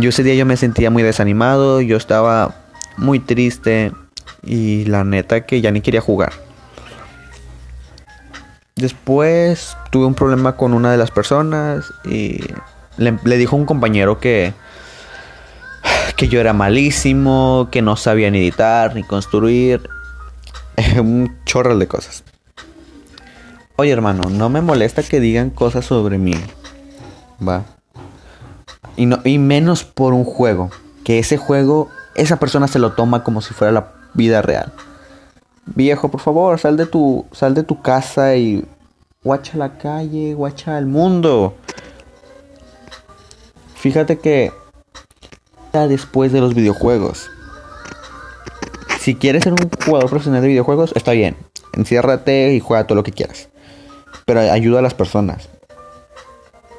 Yo 0.00 0.08
ese 0.08 0.24
día 0.24 0.34
yo 0.34 0.46
me 0.46 0.56
sentía 0.56 0.90
muy 0.90 1.04
desanimado, 1.04 1.80
yo 1.80 1.96
estaba 1.96 2.56
muy 2.96 3.20
triste 3.20 3.92
y 4.42 4.84
la 4.86 5.04
neta 5.04 5.46
que 5.46 5.60
ya 5.60 5.70
ni 5.70 5.80
quería 5.80 6.00
jugar. 6.00 6.32
Después 8.80 9.76
tuve 9.90 10.06
un 10.06 10.14
problema 10.14 10.56
con 10.56 10.72
una 10.72 10.90
de 10.90 10.96
las 10.96 11.10
personas 11.10 11.92
y 12.04 12.40
le, 12.96 13.18
le 13.24 13.36
dijo 13.36 13.56
un 13.56 13.66
compañero 13.66 14.18
que 14.18 14.54
que 16.20 16.28
yo 16.28 16.38
era 16.38 16.52
malísimo, 16.52 17.68
que 17.70 17.80
no 17.80 17.96
sabía 17.96 18.30
ni 18.30 18.40
editar 18.40 18.94
ni 18.94 19.02
construir, 19.02 19.88
un 20.98 21.34
chorro 21.46 21.78
de 21.78 21.88
cosas. 21.88 22.24
Oye 23.76 23.90
hermano, 23.90 24.28
no 24.28 24.50
me 24.50 24.60
molesta 24.60 25.02
que 25.02 25.18
digan 25.18 25.48
cosas 25.48 25.86
sobre 25.86 26.18
mí, 26.18 26.34
va. 27.46 27.64
Y, 28.98 29.06
no, 29.06 29.20
y 29.24 29.38
menos 29.38 29.84
por 29.84 30.12
un 30.12 30.24
juego, 30.24 30.70
que 31.04 31.18
ese 31.18 31.38
juego, 31.38 31.88
esa 32.14 32.38
persona 32.38 32.68
se 32.68 32.78
lo 32.78 32.92
toma 32.92 33.24
como 33.24 33.40
si 33.40 33.54
fuera 33.54 33.72
la 33.72 33.92
vida 34.12 34.42
real. 34.42 34.74
Viejo, 35.74 36.10
por 36.10 36.20
favor, 36.20 36.58
sal 36.58 36.76
de 36.76 36.86
tu, 36.86 37.26
sal 37.32 37.54
de 37.54 37.62
tu 37.62 37.80
casa 37.80 38.36
y 38.36 38.64
guacha 39.22 39.56
la 39.56 39.78
calle, 39.78 40.34
guacha 40.34 40.78
el 40.78 40.86
mundo. 40.86 41.54
Fíjate 43.74 44.18
que 44.18 44.52
después 45.72 46.32
de 46.32 46.40
los 46.40 46.54
videojuegos. 46.54 47.30
Si 48.98 49.14
quieres 49.14 49.44
ser 49.44 49.52
un 49.54 49.70
jugador 49.84 50.10
profesional 50.10 50.42
de 50.42 50.48
videojuegos, 50.48 50.92
está 50.94 51.12
bien. 51.12 51.36
Enciérrate 51.72 52.52
y 52.54 52.60
juega 52.60 52.86
todo 52.86 52.96
lo 52.96 53.02
que 53.02 53.12
quieras. 53.12 53.48
Pero 54.26 54.40
ayuda 54.40 54.80
a 54.80 54.82
las 54.82 54.94
personas. 54.94 55.48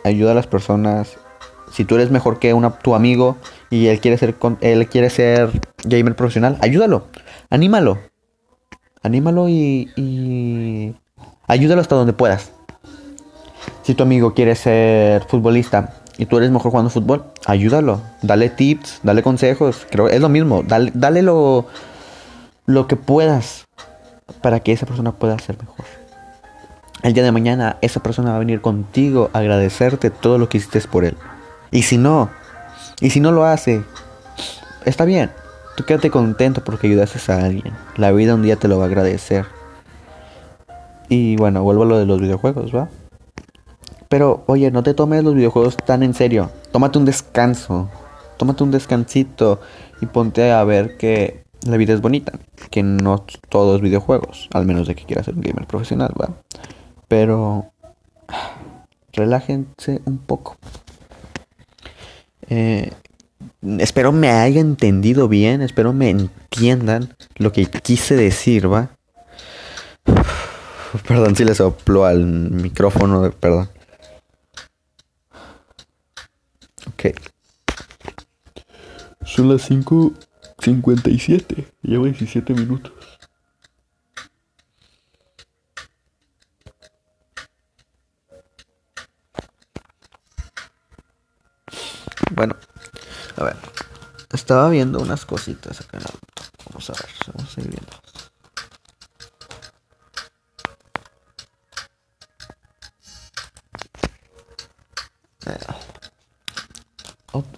Ayuda 0.03 0.31
a 0.31 0.35
las 0.35 0.47
personas. 0.47 1.17
Si 1.71 1.85
tú 1.85 1.95
eres 1.95 2.11
mejor 2.11 2.39
que 2.39 2.53
una, 2.53 2.77
tu 2.77 2.95
amigo 2.95 3.37
y 3.69 3.87
él 3.87 3.99
quiere 4.01 4.17
ser 4.17 4.35
él 4.59 4.87
quiere 4.87 5.09
ser 5.09 5.49
gamer 5.85 6.15
profesional, 6.15 6.57
ayúdalo. 6.61 7.07
Anímalo. 7.49 8.10
Anímalo 9.03 9.49
y, 9.49 10.95
ayúdalo 11.47 11.81
hasta 11.81 11.95
donde 11.95 12.13
puedas. 12.13 12.51
Si 13.83 13.95
tu 13.95 14.03
amigo 14.03 14.33
quiere 14.33 14.55
ser 14.55 15.23
futbolista 15.23 15.95
y 16.17 16.27
tú 16.27 16.37
eres 16.37 16.51
mejor 16.51 16.71
jugando 16.71 16.91
fútbol, 16.91 17.25
ayúdalo, 17.45 18.01
dale 18.21 18.49
tips, 18.49 18.99
dale 19.03 19.23
consejos, 19.23 19.87
creo 19.89 20.07
es 20.07 20.21
lo 20.21 20.29
mismo, 20.29 20.63
dale, 20.63 20.91
dale 20.93 21.23
lo, 21.23 21.65
lo 22.67 22.87
que 22.87 22.95
puedas 22.95 23.65
para 24.41 24.59
que 24.59 24.71
esa 24.71 24.85
persona 24.85 25.11
pueda 25.13 25.37
ser 25.39 25.57
mejor. 25.57 25.85
El 27.01 27.13
día 27.13 27.23
de 27.23 27.31
mañana 27.31 27.77
esa 27.81 28.03
persona 28.03 28.29
va 28.29 28.35
a 28.35 28.39
venir 28.39 28.61
contigo 28.61 29.31
a 29.33 29.39
agradecerte 29.39 30.11
todo 30.11 30.37
lo 30.37 30.47
que 30.47 30.59
hiciste 30.59 30.79
por 30.81 31.05
él. 31.05 31.17
Y 31.71 31.83
si 31.83 31.97
no, 31.97 32.29
y 32.99 33.09
si 33.09 33.19
no 33.19 33.31
lo 33.31 33.45
hace, 33.45 33.83
está 34.85 35.05
bien. 35.05 35.31
Quédate 35.85 36.09
contento 36.09 36.63
porque 36.63 36.87
ayudaste 36.87 37.31
a 37.31 37.45
alguien. 37.45 37.73
La 37.97 38.11
vida 38.11 38.35
un 38.35 38.43
día 38.43 38.55
te 38.55 38.67
lo 38.67 38.77
va 38.77 38.85
a 38.85 38.87
agradecer. 38.87 39.45
Y 41.09 41.35
bueno, 41.35 41.63
vuelvo 41.63 41.83
a 41.83 41.85
lo 41.85 41.97
de 41.97 42.05
los 42.05 42.21
videojuegos, 42.21 42.73
¿va? 42.75 42.89
Pero, 44.09 44.43
oye, 44.47 44.71
no 44.71 44.83
te 44.83 44.93
tomes 44.93 45.23
los 45.23 45.35
videojuegos 45.35 45.77
tan 45.77 46.03
en 46.03 46.13
serio. 46.13 46.51
Tómate 46.71 46.97
un 46.97 47.05
descanso. 47.05 47.89
Tómate 48.37 48.63
un 48.63 48.71
descansito 48.71 49.59
y 50.01 50.05
ponte 50.05 50.51
a 50.51 50.63
ver 50.63 50.97
que 50.97 51.43
la 51.65 51.77
vida 51.77 51.93
es 51.93 52.01
bonita. 52.01 52.33
Que 52.69 52.83
no 52.83 53.25
todos 53.49 53.81
videojuegos. 53.81 54.49
Al 54.53 54.65
menos 54.65 54.87
de 54.87 54.95
que 54.95 55.05
quieras 55.05 55.25
ser 55.25 55.35
un 55.35 55.41
gamer 55.41 55.67
profesional, 55.67 56.13
¿va? 56.19 56.29
Pero... 57.07 57.71
Relájense 59.13 60.01
un 60.05 60.17
poco. 60.19 60.55
Eh, 62.47 62.91
espero 63.79 64.11
me 64.11 64.29
haya 64.29 64.59
entendido 64.59 65.27
bien. 65.27 65.61
Espero 65.61 65.93
me 65.93 66.09
entiendan 66.09 67.15
lo 67.37 67.51
que 67.51 67.65
quise 67.65 68.15
decir, 68.15 68.71
¿va? 68.71 68.91
Perdón 71.07 71.35
si 71.35 71.45
le 71.45 71.55
sopló 71.55 72.05
al 72.05 72.25
micrófono, 72.25 73.31
perdón. 73.31 73.69
Ok. 76.87 77.05
Son 79.23 79.49
las 79.49 79.69
5.57. 79.69 81.65
Lleva 81.83 82.05
17 82.05 82.53
minutos. 82.53 82.91
Bueno, 92.33 92.55
a 93.41 93.45
ver. 93.45 93.57
Estaba 94.31 94.69
viendo 94.69 94.99
unas 94.99 95.25
cositas 95.25 95.81
acá 95.81 95.97
en 95.97 96.03
la... 96.03 96.09
Vamos 96.69 96.89
a 96.89 96.93
ver, 96.93 97.09
vamos 97.33 97.57
a 97.57 97.61
ir 97.61 97.67
viendo. 97.67 97.91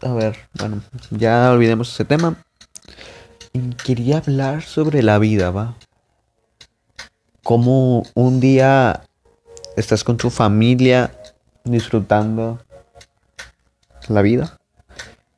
a 0.02 0.13
ver, 0.13 0.38
bueno, 0.60 0.82
ya 1.12 1.52
olvidemos 1.52 1.91
ese 1.91 2.06
tema. 2.06 2.36
quería 3.84 4.17
hablar 4.17 4.62
sobre 4.62 5.02
la 5.02 5.17
vida, 5.17 5.52
¿va? 5.52 5.76
Cómo 7.43 8.04
un 8.13 8.39
día 8.39 9.04
estás 9.78 10.04
con 10.04 10.17
tu 10.17 10.30
familia 10.30 11.12
disfrutando 11.63 12.60
la 14.10 14.22
vida 14.22 14.60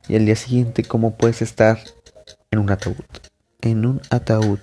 y 0.08 0.16
el 0.16 0.26
día 0.26 0.36
siguiente 0.36 0.84
cómo 0.84 1.16
puedes 1.16 1.42
estar 1.42 1.78
en 2.50 2.58
un 2.58 2.70
ataúd. 2.70 3.04
En 3.60 3.86
un 3.86 4.00
ataúd. 4.10 4.58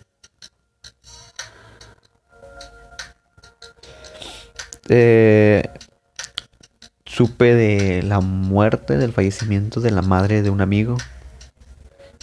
Eh, 4.89 5.63
supe 7.05 7.55
de 7.55 8.03
la 8.03 8.19
muerte, 8.19 8.97
del 8.97 9.13
fallecimiento 9.13 9.79
de 9.79 9.91
la 9.91 10.01
madre 10.01 10.41
de 10.41 10.49
un 10.49 10.61
amigo. 10.61 10.97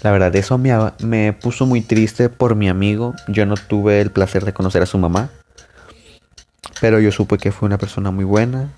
La 0.02 0.10
verdad, 0.10 0.34
eso 0.34 0.58
me, 0.58 1.32
puso 1.34 1.66
muy 1.66 1.82
triste 1.82 2.30
por 2.30 2.54
mi 2.54 2.68
amigo. 2.68 3.14
Yo 3.28 3.44
no 3.44 3.54
tuve 3.56 4.00
el 4.00 4.10
placer 4.10 4.44
de 4.44 4.54
conocer 4.54 4.82
a 4.82 4.86
su 4.86 4.98
mamá. 4.98 5.30
Pero 6.80 7.00
yo 7.00 7.12
supe 7.12 7.36
que 7.36 7.52
fue 7.52 7.66
una 7.66 7.76
persona 7.76 8.10
muy 8.10 8.24
buena. 8.24 8.72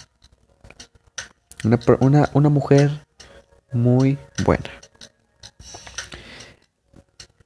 Una, 2.00 2.50
mujer 2.50 3.06
muy 3.72 4.18
buena. 4.44 4.70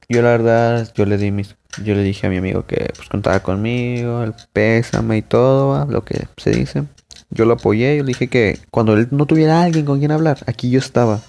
Yo 0.09 0.21
la 0.21 0.29
verdad, 0.29 0.91
yo 0.95 1.05
le 1.05 1.17
di 1.17 1.31
mis, 1.31 1.55
yo 1.83 1.93
le 1.93 2.01
dije 2.01 2.27
a 2.27 2.29
mi 2.29 2.37
amigo 2.37 2.65
que 2.65 2.91
pues 2.95 3.09
contaba 3.09 3.41
conmigo, 3.41 4.23
el 4.23 4.33
pésame 4.53 5.17
y 5.17 5.21
todo, 5.21 5.85
lo 5.85 6.05
que 6.05 6.27
se 6.37 6.51
dice. 6.51 6.83
Yo 7.29 7.43
lo 7.45 7.55
apoyé, 7.55 7.97
yo 7.97 8.03
le 8.03 8.09
dije 8.09 8.29
que 8.29 8.57
cuando 8.71 8.93
él 8.93 9.09
no 9.11 9.25
tuviera 9.25 9.61
alguien 9.61 9.85
con 9.85 9.99
quien 9.99 10.11
hablar, 10.11 10.39
aquí 10.47 10.69
yo 10.69 10.79
estaba. 10.79 11.19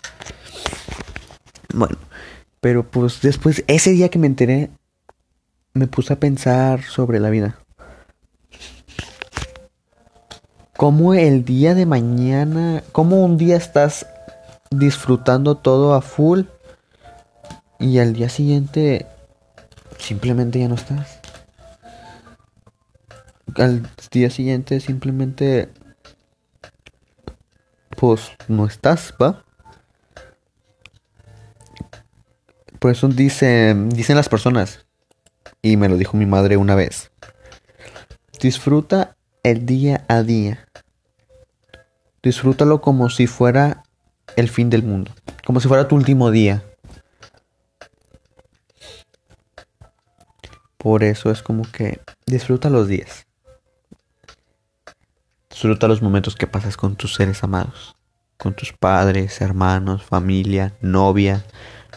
Bueno, 1.74 1.96
pero 2.60 2.88
pues 2.88 3.20
después, 3.20 3.64
ese 3.66 3.90
día 3.90 4.10
que 4.10 4.18
me 4.20 4.28
enteré, 4.28 4.70
me 5.74 5.88
puse 5.88 6.12
a 6.12 6.20
pensar 6.20 6.82
sobre 6.82 7.18
la 7.18 7.30
vida. 7.30 7.58
Cómo 10.76 11.14
el 11.14 11.44
día 11.44 11.74
de 11.74 11.86
mañana, 11.86 12.84
cómo 12.92 13.24
un 13.24 13.36
día 13.36 13.56
estás 13.56 14.06
disfrutando 14.70 15.56
todo 15.56 15.94
a 15.94 16.02
full 16.02 16.42
y 17.78 17.98
al 17.98 18.12
día 18.12 18.28
siguiente 18.28 19.06
simplemente 19.98 20.58
ya 20.58 20.68
no 20.68 20.74
estás. 20.74 21.20
Al 23.56 23.88
día 24.10 24.30
siguiente 24.30 24.80
simplemente 24.80 25.70
pues 27.96 28.30
no 28.46 28.66
estás, 28.66 29.12
¿va? 29.20 29.44
Por 32.78 32.92
eso 32.92 33.08
dicen, 33.08 33.88
dicen 33.88 34.14
las 34.14 34.28
personas, 34.28 34.86
y 35.62 35.76
me 35.76 35.88
lo 35.88 35.96
dijo 35.96 36.16
mi 36.16 36.26
madre 36.26 36.56
una 36.56 36.76
vez, 36.76 37.10
disfruta 38.40 39.16
el 39.42 39.66
día 39.66 40.04
a 40.06 40.22
día. 40.22 40.68
Disfrútalo 42.22 42.80
como 42.80 43.10
si 43.10 43.26
fuera 43.26 43.82
el 44.38 44.48
fin 44.48 44.70
del 44.70 44.84
mundo, 44.84 45.10
como 45.44 45.58
si 45.58 45.66
fuera 45.66 45.88
tu 45.88 45.96
último 45.96 46.30
día. 46.30 46.62
Por 50.76 51.02
eso 51.02 51.32
es 51.32 51.42
como 51.42 51.64
que 51.64 52.00
disfruta 52.24 52.70
los 52.70 52.86
días. 52.86 53.26
Disfruta 55.50 55.88
los 55.88 56.02
momentos 56.02 56.36
que 56.36 56.46
pasas 56.46 56.76
con 56.76 56.94
tus 56.94 57.14
seres 57.14 57.42
amados, 57.42 57.96
con 58.36 58.54
tus 58.54 58.72
padres, 58.72 59.40
hermanos, 59.40 60.04
familia, 60.04 60.72
novia, 60.80 61.44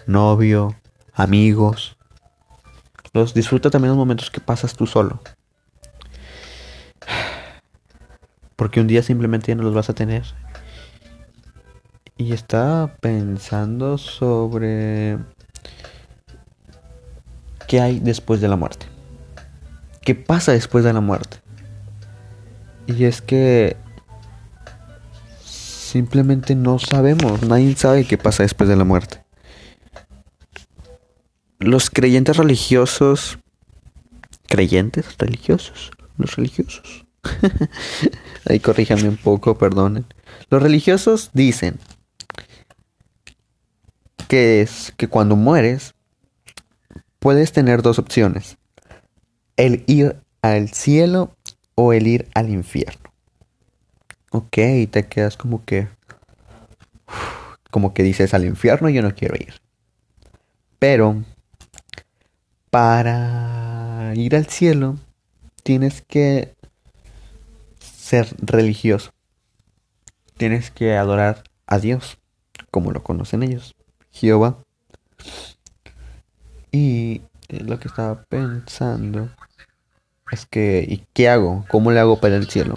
novio, 0.07 0.75
amigos. 1.13 1.95
Los 3.13 3.35
disfruta 3.35 3.69
también 3.69 3.89
los 3.89 3.99
momentos 3.99 4.31
que 4.31 4.41
pasas 4.41 4.75
tú 4.75 4.87
solo. 4.87 5.21
Porque 8.55 8.79
un 8.79 8.87
día 8.87 9.03
simplemente 9.03 9.51
ya 9.51 9.55
no 9.55 9.61
los 9.61 9.75
vas 9.75 9.91
a 9.91 9.93
tener. 9.93 10.23
Y 12.21 12.33
estaba 12.33 12.97
pensando 12.97 13.97
sobre 13.97 15.17
qué 17.67 17.81
hay 17.81 17.99
después 17.99 18.39
de 18.41 18.47
la 18.47 18.55
muerte. 18.55 18.85
¿Qué 20.03 20.13
pasa 20.13 20.51
después 20.51 20.83
de 20.83 20.93
la 20.93 21.01
muerte? 21.01 21.37
Y 22.85 23.05
es 23.05 23.23
que 23.23 23.75
simplemente 25.43 26.53
no 26.53 26.77
sabemos, 26.77 27.41
nadie 27.41 27.75
sabe 27.75 28.05
qué 28.05 28.19
pasa 28.19 28.43
después 28.43 28.69
de 28.69 28.75
la 28.75 28.83
muerte. 28.83 29.23
Los 31.57 31.89
creyentes 31.89 32.37
religiosos, 32.37 33.39
creyentes 34.45 35.17
religiosos, 35.17 35.89
los 36.17 36.35
religiosos. 36.35 37.07
Ahí 38.47 38.59
corríjame 38.59 39.09
un 39.09 39.17
poco, 39.17 39.57
perdonen. 39.57 40.05
Los 40.51 40.61
religiosos 40.61 41.31
dicen 41.33 41.79
que 44.31 44.61
es 44.61 44.93
que 44.95 45.09
cuando 45.09 45.35
mueres 45.35 45.93
puedes 47.19 47.51
tener 47.51 47.81
dos 47.81 47.99
opciones. 47.99 48.57
El 49.57 49.83
ir 49.87 50.21
al 50.41 50.69
cielo 50.69 51.35
o 51.75 51.91
el 51.91 52.07
ir 52.07 52.29
al 52.33 52.49
infierno. 52.49 53.11
Ok, 54.29 54.55
te 54.89 55.05
quedas 55.09 55.35
como 55.35 55.65
que... 55.65 55.89
Como 57.71 57.93
que 57.93 58.03
dices 58.03 58.33
al 58.33 58.45
infierno 58.45 58.87
yo 58.87 59.01
no 59.01 59.13
quiero 59.13 59.35
ir. 59.35 59.53
Pero 60.79 61.21
para 62.69 64.13
ir 64.15 64.33
al 64.37 64.45
cielo 64.45 64.97
tienes 65.61 66.03
que 66.03 66.55
ser 67.81 68.33
religioso. 68.39 69.11
Tienes 70.37 70.71
que 70.71 70.95
adorar 70.95 71.43
a 71.67 71.79
Dios, 71.79 72.17
como 72.71 72.91
lo 72.91 73.03
conocen 73.03 73.43
ellos, 73.43 73.75
Jehová. 74.11 74.57
Y 76.71 77.21
lo 77.49 77.79
que 77.79 77.87
estaba 77.87 78.23
pensando 78.23 79.29
es 80.31 80.45
que, 80.45 80.85
¿y 80.87 81.03
qué 81.13 81.29
hago? 81.29 81.65
¿Cómo 81.69 81.91
le 81.91 81.99
hago 81.99 82.19
para 82.19 82.37
el 82.37 82.47
cielo? 82.49 82.75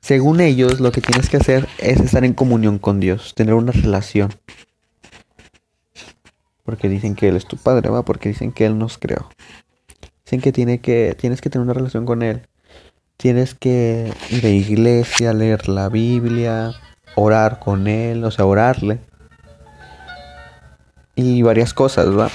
Según 0.00 0.40
ellos, 0.40 0.80
lo 0.80 0.90
que 0.90 1.02
tienes 1.02 1.28
que 1.28 1.36
hacer 1.36 1.68
es 1.78 2.00
estar 2.00 2.24
en 2.24 2.32
comunión 2.32 2.78
con 2.78 2.98
Dios, 2.98 3.34
tener 3.34 3.54
una 3.54 3.72
relación. 3.72 4.32
Porque 6.64 6.88
dicen 6.88 7.14
que 7.14 7.28
Él 7.28 7.36
es 7.36 7.46
tu 7.46 7.58
padre, 7.58 7.90
¿va? 7.90 8.02
Porque 8.02 8.30
dicen 8.30 8.52
que 8.52 8.64
Él 8.64 8.78
nos 8.78 8.96
creó. 8.96 9.28
Dicen 10.24 10.40
que, 10.40 10.52
que 10.80 11.16
tienes 11.18 11.40
que 11.40 11.50
tener 11.50 11.64
una 11.64 11.74
relación 11.74 12.06
con 12.06 12.22
Él. 12.22 12.46
Tienes 13.18 13.54
que 13.54 14.12
ir 14.30 14.46
a 14.46 14.48
iglesia, 14.48 15.34
leer 15.34 15.68
la 15.68 15.88
Biblia, 15.88 16.72
orar 17.14 17.58
con 17.58 17.86
Él, 17.86 18.24
o 18.24 18.30
sea, 18.30 18.46
orarle. 18.46 19.00
Y 21.18 21.42
varias 21.42 21.74
cosas, 21.74 22.16
¿va? 22.16 22.30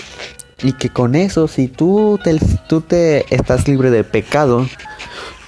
Y 0.61 0.73
que 0.73 0.89
con 0.89 1.15
eso, 1.15 1.47
si 1.47 1.69
tú 1.69 2.19
te, 2.21 2.37
tú 2.67 2.81
te 2.81 3.33
estás 3.33 3.65
libre 3.65 3.89
de 3.91 4.03
pecado, 4.03 4.67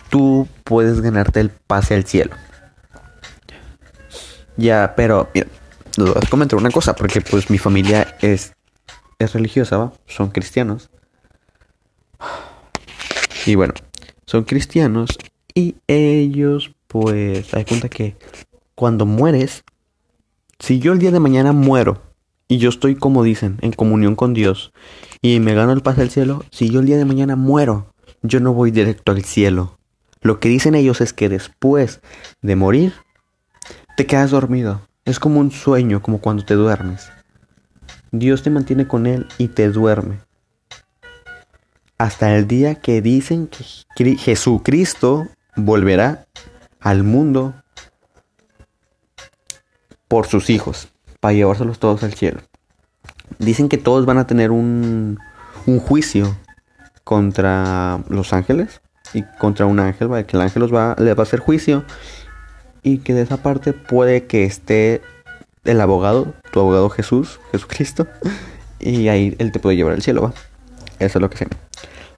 tú 0.10 0.48
puedes 0.64 1.02
ganarte 1.02 1.42
el 1.42 1.50
pase 1.50 1.96
al 1.96 2.06
cielo. 2.06 2.34
Ya, 4.56 4.94
pero 4.96 5.30
mira, 5.34 5.48
les 5.98 6.16
a 6.16 6.30
comentar 6.30 6.58
una 6.58 6.72
cosa, 6.72 6.96
porque 6.96 7.20
pues 7.20 7.50
mi 7.50 7.58
familia 7.58 8.16
es, 8.22 8.54
es 9.20 9.34
religiosa, 9.34 9.78
¿va? 9.78 9.92
Son 10.08 10.30
cristianos. 10.30 10.90
Y 13.46 13.56
bueno, 13.56 13.74
son 14.26 14.46
cristianos 14.46 15.10
y 15.54 15.76
ellos 15.88 16.72
pues, 16.88 17.54
hay 17.54 17.66
cuenta 17.66 17.90
que 17.90 18.16
cuando 18.76 19.06
mueres, 19.06 19.66
si 20.58 20.80
yo 20.80 20.94
el 20.94 21.00
día 21.00 21.12
de 21.12 21.20
mañana 21.20 21.52
muero 21.52 22.02
y 22.48 22.58
yo 22.60 22.70
estoy, 22.70 22.96
como 22.96 23.24
dicen, 23.24 23.58
en 23.62 23.72
comunión 23.72 24.16
con 24.16 24.34
Dios 24.34 24.72
y 25.22 25.40
me 25.40 25.56
gano 25.56 25.72
el 25.72 25.82
paz 25.82 25.98
del 25.98 26.12
cielo, 26.12 26.44
si 26.52 26.70
yo 26.70 26.80
el 26.80 26.86
día 26.86 26.98
de 26.98 27.06
mañana 27.06 27.36
muero, 27.36 27.94
yo 28.22 28.40
no 28.40 28.54
voy 28.54 28.72
directo 28.72 29.12
al 29.12 29.24
cielo. 29.24 29.80
Lo 30.22 30.40
que 30.40 30.50
dicen 30.50 30.76
ellos 30.76 31.02
es 31.02 31.14
que 31.14 31.30
después 31.30 32.02
de 32.42 32.56
morir, 32.56 32.94
te 33.98 34.06
quedas 34.06 34.32
dormido. 34.32 34.82
Es 35.06 35.20
como 35.20 35.40
un 35.40 35.52
sueño, 35.52 36.02
como 36.02 36.20
cuando 36.20 36.46
te 36.46 36.56
duermes. 36.56 37.10
Dios 38.12 38.44
te 38.44 38.50
mantiene 38.50 38.88
con 38.88 39.08
Él 39.08 39.28
y 39.38 39.50
te 39.50 39.70
duerme. 39.70 40.20
Hasta 41.98 42.36
el 42.36 42.48
día 42.48 42.76
que 42.76 43.02
dicen 43.02 43.50
que 43.96 44.18
Jesucristo 44.18 45.28
volverá 45.56 46.28
al 46.80 47.04
mundo 47.04 47.54
por 50.08 50.28
sus 50.28 50.50
hijos 50.50 50.90
para 51.20 51.34
llevárselos 51.34 51.80
todos 51.80 52.04
al 52.04 52.14
cielo. 52.14 52.42
Dicen 53.40 53.70
que 53.70 53.78
todos 53.78 54.06
van 54.06 54.18
a 54.18 54.28
tener 54.28 54.52
un, 54.52 55.20
un 55.66 55.80
juicio 55.80 56.36
contra 57.04 58.04
los 58.10 58.34
ángeles 58.34 58.82
y 59.14 59.24
contra 59.40 59.66
un 59.66 59.80
ángel, 59.80 60.10
que 60.26 60.38
el 60.38 60.42
ángel 60.42 60.62
los 60.62 60.74
va, 60.74 60.96
le 60.98 61.14
va 61.14 61.22
a 61.22 61.24
hacer 61.24 61.40
juicio 61.40 61.84
y 62.84 63.00
que 63.00 63.14
de 63.14 63.22
esa 63.22 63.38
parte 63.38 63.74
puede 63.74 64.26
que 64.26 64.46
esté 64.46 65.02
el 65.64 65.82
abogado, 65.82 66.34
tu 66.52 66.60
abogado 66.60 66.90
Jesús, 66.90 67.40
Jesucristo, 67.52 68.08
y 68.80 69.08
ahí 69.08 69.36
él 69.40 69.52
te 69.52 69.60
puede 69.60 69.76
llevar 69.76 69.94
al 69.94 70.02
cielo, 70.02 70.22
¿va? 70.22 70.34
Eso 71.00 71.18
es 71.18 71.22
lo 71.22 71.30
que 71.30 71.38
sé. 71.38 71.48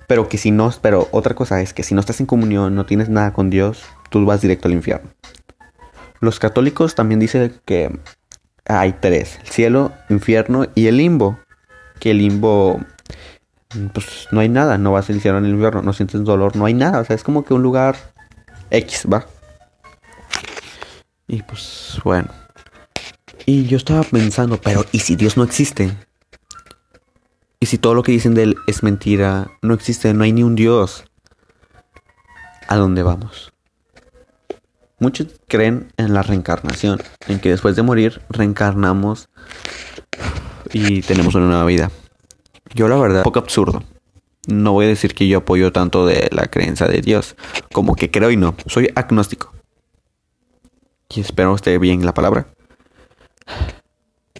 Pero 0.08 0.30
que 0.30 0.38
si 0.38 0.52
no, 0.52 0.72
pero 0.82 1.08
otra 1.12 1.36
cosa 1.36 1.62
es 1.62 1.74
que 1.74 1.84
si 1.84 1.94
no 1.94 2.00
estás 2.00 2.20
en 2.20 2.26
comunión, 2.26 2.76
no 2.76 2.86
tienes 2.86 3.10
nada 3.10 3.34
con 3.34 3.50
Dios, 3.50 3.84
tú 4.10 4.26
vas 4.26 4.42
directo 4.42 4.68
al 4.68 4.74
infierno. 4.74 5.10
Los 6.20 6.40
católicos 6.40 6.96
también 6.96 7.20
dicen 7.20 7.60
que 7.66 8.00
hay 8.68 8.94
tres, 8.94 9.40
el 9.44 9.50
cielo, 9.50 9.92
infierno 10.10 10.66
y 10.76 10.88
el 10.88 10.98
limbo. 10.98 11.40
Que 12.00 12.12
el 12.12 12.20
limbo, 12.20 12.80
pues 13.94 14.28
no 14.32 14.40
hay 14.40 14.50
nada, 14.50 14.78
no 14.78 14.92
vas 14.92 15.10
al 15.10 15.20
cielo 15.20 15.42
ni 15.42 15.48
al 15.48 15.54
infierno, 15.54 15.82
no 15.82 15.94
sientes 15.94 16.24
dolor, 16.24 16.56
no 16.56 16.66
hay 16.66 16.74
nada, 16.74 17.00
o 17.00 17.06
sea, 17.06 17.16
es 17.16 17.24
como 17.24 17.44
que 17.44 17.54
un 17.54 17.64
lugar 17.64 17.96
X, 18.70 19.08
¿va? 19.12 19.26
Y 21.28 21.42
pues 21.42 22.00
bueno. 22.04 22.30
Y 23.46 23.66
yo 23.66 23.78
estaba 23.78 24.04
pensando, 24.04 24.60
pero 24.62 24.86
¿y 24.92 25.00
si 25.00 25.16
Dios 25.16 25.38
no 25.38 25.44
existe? 25.44 25.92
¿Y 27.60 27.66
si 27.66 27.78
todo 27.78 27.96
lo 27.96 28.04
que 28.04 28.12
dicen 28.12 28.36
de 28.36 28.44
Él 28.44 28.58
es 28.68 28.84
mentira? 28.84 29.50
No 29.62 29.74
existe, 29.74 30.14
no 30.14 30.24
hay 30.24 30.34
ni 30.34 30.44
un 30.44 30.56
Dios. 30.56 31.06
¿A 32.68 32.76
dónde 32.76 33.04
vamos? 33.04 33.54
Muchos 35.00 35.28
creen 35.48 35.92
en 35.98 36.14
la 36.14 36.24
reencarnación, 36.24 37.00
en 37.28 37.40
que 37.40 37.50
después 37.50 37.76
de 37.76 37.84
morir 37.84 38.22
reencarnamos 38.30 39.30
y 40.74 41.02
tenemos 41.02 41.36
una 41.36 41.46
nueva 41.46 41.66
vida. 41.66 41.92
Yo 42.74 42.88
la 42.88 42.96
verdad, 42.96 43.24
poco 43.24 43.40
absurdo. 43.40 43.84
No 44.48 44.74
voy 44.74 44.86
a 44.86 44.90
decir 44.90 45.14
que 45.14 45.28
yo 45.28 45.40
apoyo 45.40 45.72
tanto 45.72 46.06
de 46.06 46.30
la 46.32 46.48
creencia 46.48 46.88
de 46.88 47.02
Dios, 47.02 47.36
como 47.74 47.96
que 47.96 48.10
creo 48.10 48.32
y 48.32 48.38
no. 48.38 48.56
Soy 48.66 48.90
agnóstico. 48.96 49.54
Y 51.10 51.22
espero 51.22 51.54
esté 51.54 51.78
bien 51.78 52.06
la 52.06 52.14
palabra. 52.14 52.48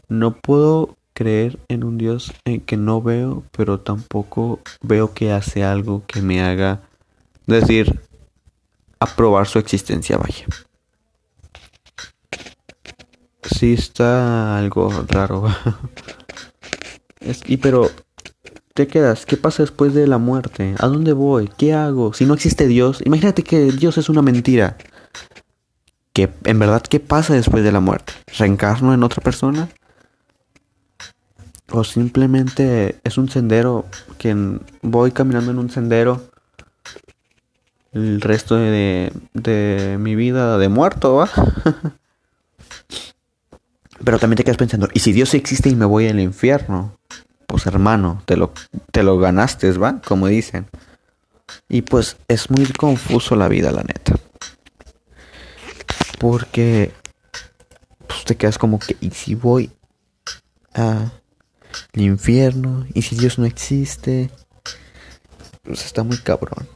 No 0.10 0.36
puedo 0.36 0.98
creer 1.14 1.60
en 1.68 1.84
un 1.84 1.98
Dios 1.98 2.34
en 2.46 2.62
que 2.62 2.78
no 2.78 3.02
veo, 3.02 3.44
pero 3.52 3.80
tampoco 3.80 4.60
veo 4.82 5.14
que 5.14 5.32
hace 5.32 5.64
algo 5.64 6.04
que 6.08 6.22
me 6.22 6.42
haga 6.42 6.82
decir, 7.48 8.02
aprobar 9.00 9.48
su 9.48 9.60
existencia, 9.60 10.18
vaya. 10.18 10.46
Sí 13.44 13.74
está 13.74 14.58
algo 14.58 15.06
raro. 15.08 15.48
y 17.46 17.58
pero 17.58 17.90
te 18.74 18.88
quedas, 18.88 19.26
¿qué 19.26 19.38
pasa 19.38 19.64
después 19.64 19.94
de 19.94 20.06
la 20.06 20.18
muerte? 20.18 20.76
¿A 20.80 20.88
dónde 20.88 21.14
voy? 21.14 21.50
¿Qué 21.58 21.74
hago? 21.74 22.14
Si 22.14 22.26
no 22.26 22.34
existe 22.34 22.68
Dios, 22.68 23.02
imagínate 23.06 23.44
que 23.44 23.72
Dios 23.72 23.98
es 23.98 24.10
una 24.10 24.22
mentira. 24.22 24.78
¿Qué, 26.14 26.30
en 26.44 26.60
verdad, 26.60 26.82
¿qué 26.82 27.00
pasa 27.00 27.34
después 27.34 27.64
de 27.64 27.72
la 27.72 27.80
muerte? 27.80 28.14
¿Reencarno 28.38 28.94
en 28.94 29.04
otra 29.04 29.24
persona? 29.24 29.70
¿O 31.72 31.84
simplemente 31.84 33.00
es 33.04 33.18
un 33.18 33.30
sendero 33.30 33.86
que 34.18 34.60
voy 34.82 35.12
caminando 35.12 35.52
en 35.52 35.60
un 35.60 35.70
sendero 35.70 36.22
el 37.98 38.22
resto 38.22 38.56
de, 38.56 39.12
de 39.34 39.98
mi 40.00 40.16
vida 40.16 40.58
de 40.58 40.70
muerto, 40.70 41.16
¿va? 41.16 41.30
Pero 44.04 44.20
también 44.20 44.38
te 44.38 44.44
quedas 44.44 44.58
pensando, 44.58 44.88
¿y 44.94 45.00
si 45.00 45.12
Dios 45.12 45.34
existe 45.34 45.70
y 45.70 45.76
me 45.76 45.86
voy 45.86 46.08
al 46.08 46.20
infierno? 46.20 47.00
Pues 47.48 47.66
hermano, 47.66 48.22
te 48.26 48.38
lo, 48.38 48.54
te 48.92 49.04
lo 49.04 49.18
ganaste, 49.18 49.72
¿va? 49.72 50.02
Como 50.02 50.28
dicen. 50.28 50.68
Y 51.68 51.82
pues 51.82 52.18
es 52.28 52.50
muy 52.52 52.66
confuso 52.66 53.36
la 53.36 53.48
vida, 53.48 53.72
la 53.72 53.84
neta. 53.84 54.16
Porque 56.20 56.94
pues 58.08 58.24
te 58.26 58.36
quedas 58.36 58.58
como 58.58 58.80
que, 58.80 58.98
¿y 59.00 59.12
si 59.12 59.36
voy 59.36 59.72
al 60.74 61.12
infierno? 61.96 62.86
¿Y 62.94 63.02
si 63.02 63.16
Dios 63.16 63.40
no 63.40 63.46
existe? 63.46 64.30
Pues 65.64 65.86
está 65.86 66.04
muy 66.04 66.18
cabrón. 66.18 66.68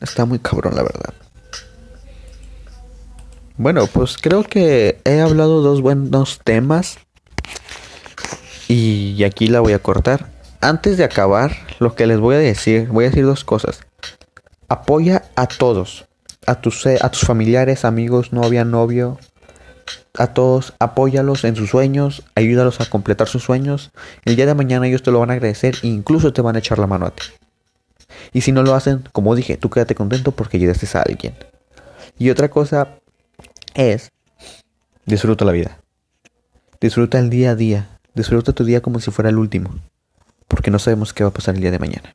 Está 0.00 0.24
muy 0.24 0.38
cabrón, 0.38 0.74
la 0.76 0.82
verdad. 0.82 1.14
Bueno, 3.58 3.86
pues 3.86 4.16
creo 4.20 4.42
que 4.42 5.00
he 5.04 5.20
hablado 5.20 5.62
dos 5.62 5.80
buenos 5.80 6.40
temas. 6.44 6.98
Y 8.68 9.22
aquí 9.24 9.46
la 9.46 9.60
voy 9.60 9.72
a 9.72 9.78
cortar. 9.78 10.30
Antes 10.60 10.98
de 10.98 11.04
acabar, 11.04 11.56
lo 11.78 11.94
que 11.94 12.06
les 12.06 12.18
voy 12.18 12.34
a 12.34 12.38
decir, 12.38 12.88
voy 12.88 13.04
a 13.04 13.08
decir 13.08 13.24
dos 13.24 13.44
cosas. 13.44 13.80
Apoya 14.68 15.24
a 15.36 15.46
todos. 15.46 16.06
A 16.46 16.60
tus, 16.60 16.86
a 16.86 17.10
tus 17.10 17.22
familiares, 17.22 17.84
amigos, 17.84 18.32
novia, 18.32 18.64
novio. 18.64 19.18
A 20.18 20.28
todos, 20.28 20.74
apóyalos 20.78 21.44
en 21.44 21.56
sus 21.56 21.70
sueños, 21.70 22.24
ayúdalos 22.34 22.80
a 22.80 22.86
completar 22.86 23.28
sus 23.28 23.44
sueños. 23.44 23.90
El 24.24 24.36
día 24.36 24.46
de 24.46 24.54
mañana 24.54 24.86
ellos 24.86 25.02
te 25.02 25.10
lo 25.10 25.20
van 25.20 25.30
a 25.30 25.34
agradecer 25.34 25.76
e 25.82 25.88
incluso 25.88 26.32
te 26.32 26.42
van 26.42 26.56
a 26.56 26.58
echar 26.58 26.78
la 26.78 26.86
mano 26.86 27.06
a 27.06 27.10
ti. 27.10 27.22
Y 28.32 28.42
si 28.42 28.52
no 28.52 28.62
lo 28.62 28.74
hacen, 28.74 29.04
como 29.12 29.34
dije, 29.34 29.56
tú 29.56 29.70
quédate 29.70 29.94
contento 29.94 30.32
porque 30.32 30.56
ayudaste 30.56 30.86
a 30.96 31.02
alguien. 31.02 31.34
Y 32.18 32.30
otra 32.30 32.48
cosa 32.48 32.98
es, 33.74 34.12
disfruta 35.04 35.44
la 35.44 35.52
vida. 35.52 35.80
Disfruta 36.80 37.18
el 37.18 37.30
día 37.30 37.50
a 37.50 37.54
día. 37.54 37.98
Disfruta 38.14 38.52
tu 38.52 38.64
día 38.64 38.80
como 38.80 39.00
si 39.00 39.10
fuera 39.10 39.30
el 39.30 39.38
último. 39.38 39.74
Porque 40.48 40.70
no 40.70 40.78
sabemos 40.78 41.12
qué 41.12 41.24
va 41.24 41.30
a 41.30 41.32
pasar 41.32 41.54
el 41.54 41.60
día 41.60 41.70
de 41.70 41.78
mañana. 41.78 42.14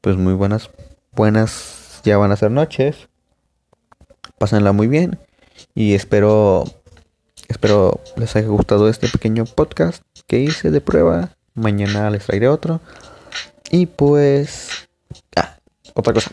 Pues 0.00 0.16
muy 0.16 0.34
buenas, 0.34 0.70
buenas, 1.12 2.00
ya 2.04 2.16
van 2.16 2.32
a 2.32 2.36
ser 2.36 2.50
noches. 2.50 3.08
Pásenla 4.38 4.72
muy 4.72 4.86
bien. 4.86 5.18
Y 5.74 5.94
espero, 5.94 6.64
espero 7.48 8.00
les 8.16 8.36
haya 8.36 8.48
gustado 8.48 8.88
este 8.88 9.08
pequeño 9.08 9.44
podcast 9.44 10.02
que 10.26 10.38
hice 10.38 10.70
de 10.70 10.80
prueba. 10.80 11.30
Mañana 11.54 12.10
les 12.10 12.26
traeré 12.26 12.48
otro. 12.48 12.80
Y 13.70 13.86
pues, 13.86 14.85
ah, 15.36 15.56
otra 15.94 16.12
cosa. 16.12 16.32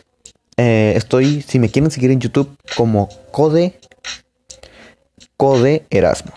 Eh, 0.57 0.93
estoy, 0.95 1.41
si 1.41 1.59
me 1.59 1.69
quieren 1.69 1.91
seguir 1.91 2.11
en 2.11 2.19
YouTube 2.19 2.55
como 2.77 3.09
Code, 3.31 3.79
Code 5.37 5.85
Erasmo, 5.89 6.33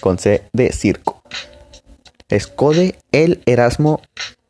con 0.00 0.18
C 0.18 0.42
de 0.52 0.72
circo. 0.72 1.22
Es 2.28 2.46
Code 2.46 2.96
el 3.10 3.42
Erasmo 3.46 4.00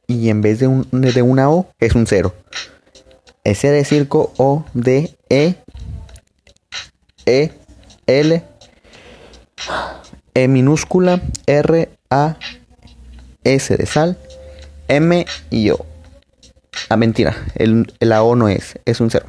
y 0.07 0.29
en 0.29 0.43
vez 0.43 0.59
de, 0.59 0.67
un, 0.67 0.87
de 0.91 1.23
una 1.23 1.51
O 1.51 1.69
es 1.79 1.95
un 1.95 2.07
cero. 2.07 2.35
S 3.45 3.67
de 3.67 3.85
circo 3.85 4.33
O 4.37 4.65
D 4.75 5.17
E 5.31 5.55
E 7.25 7.53
L 8.07 8.45
E 10.35 10.49
minúscula 10.49 11.23
R 11.47 11.89
A 12.11 12.37
S 13.45 13.77
de 13.77 13.87
sal 13.87 14.19
M 14.89 15.25
y 15.51 15.71
O. 15.71 15.90
Ah, 16.89 16.97
mentira, 16.97 17.37
el, 17.55 17.93
la 18.01 18.23
O 18.23 18.37
no 18.37 18.49
es, 18.49 18.79
es 18.85 19.01
un 19.01 19.11
cero. 19.11 19.27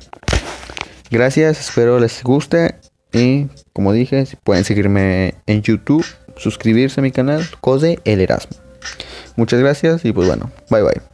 Gracias, 1.09 1.59
espero 1.59 1.99
les 1.99 2.23
guste 2.23 2.75
y 3.11 3.47
como 3.73 3.93
dije, 3.93 4.25
pueden 4.43 4.63
seguirme 4.63 5.35
en 5.45 5.61
YouTube, 5.61 6.05
suscribirse 6.37 7.01
a 7.01 7.03
mi 7.03 7.11
canal, 7.11 7.45
Code 7.59 7.99
El 8.05 8.21
Erasmo. 8.21 8.57
Muchas 9.35 9.59
gracias 9.59 10.05
y 10.05 10.11
pues 10.13 10.27
bueno, 10.27 10.51
bye 10.69 10.81
bye. 10.81 11.10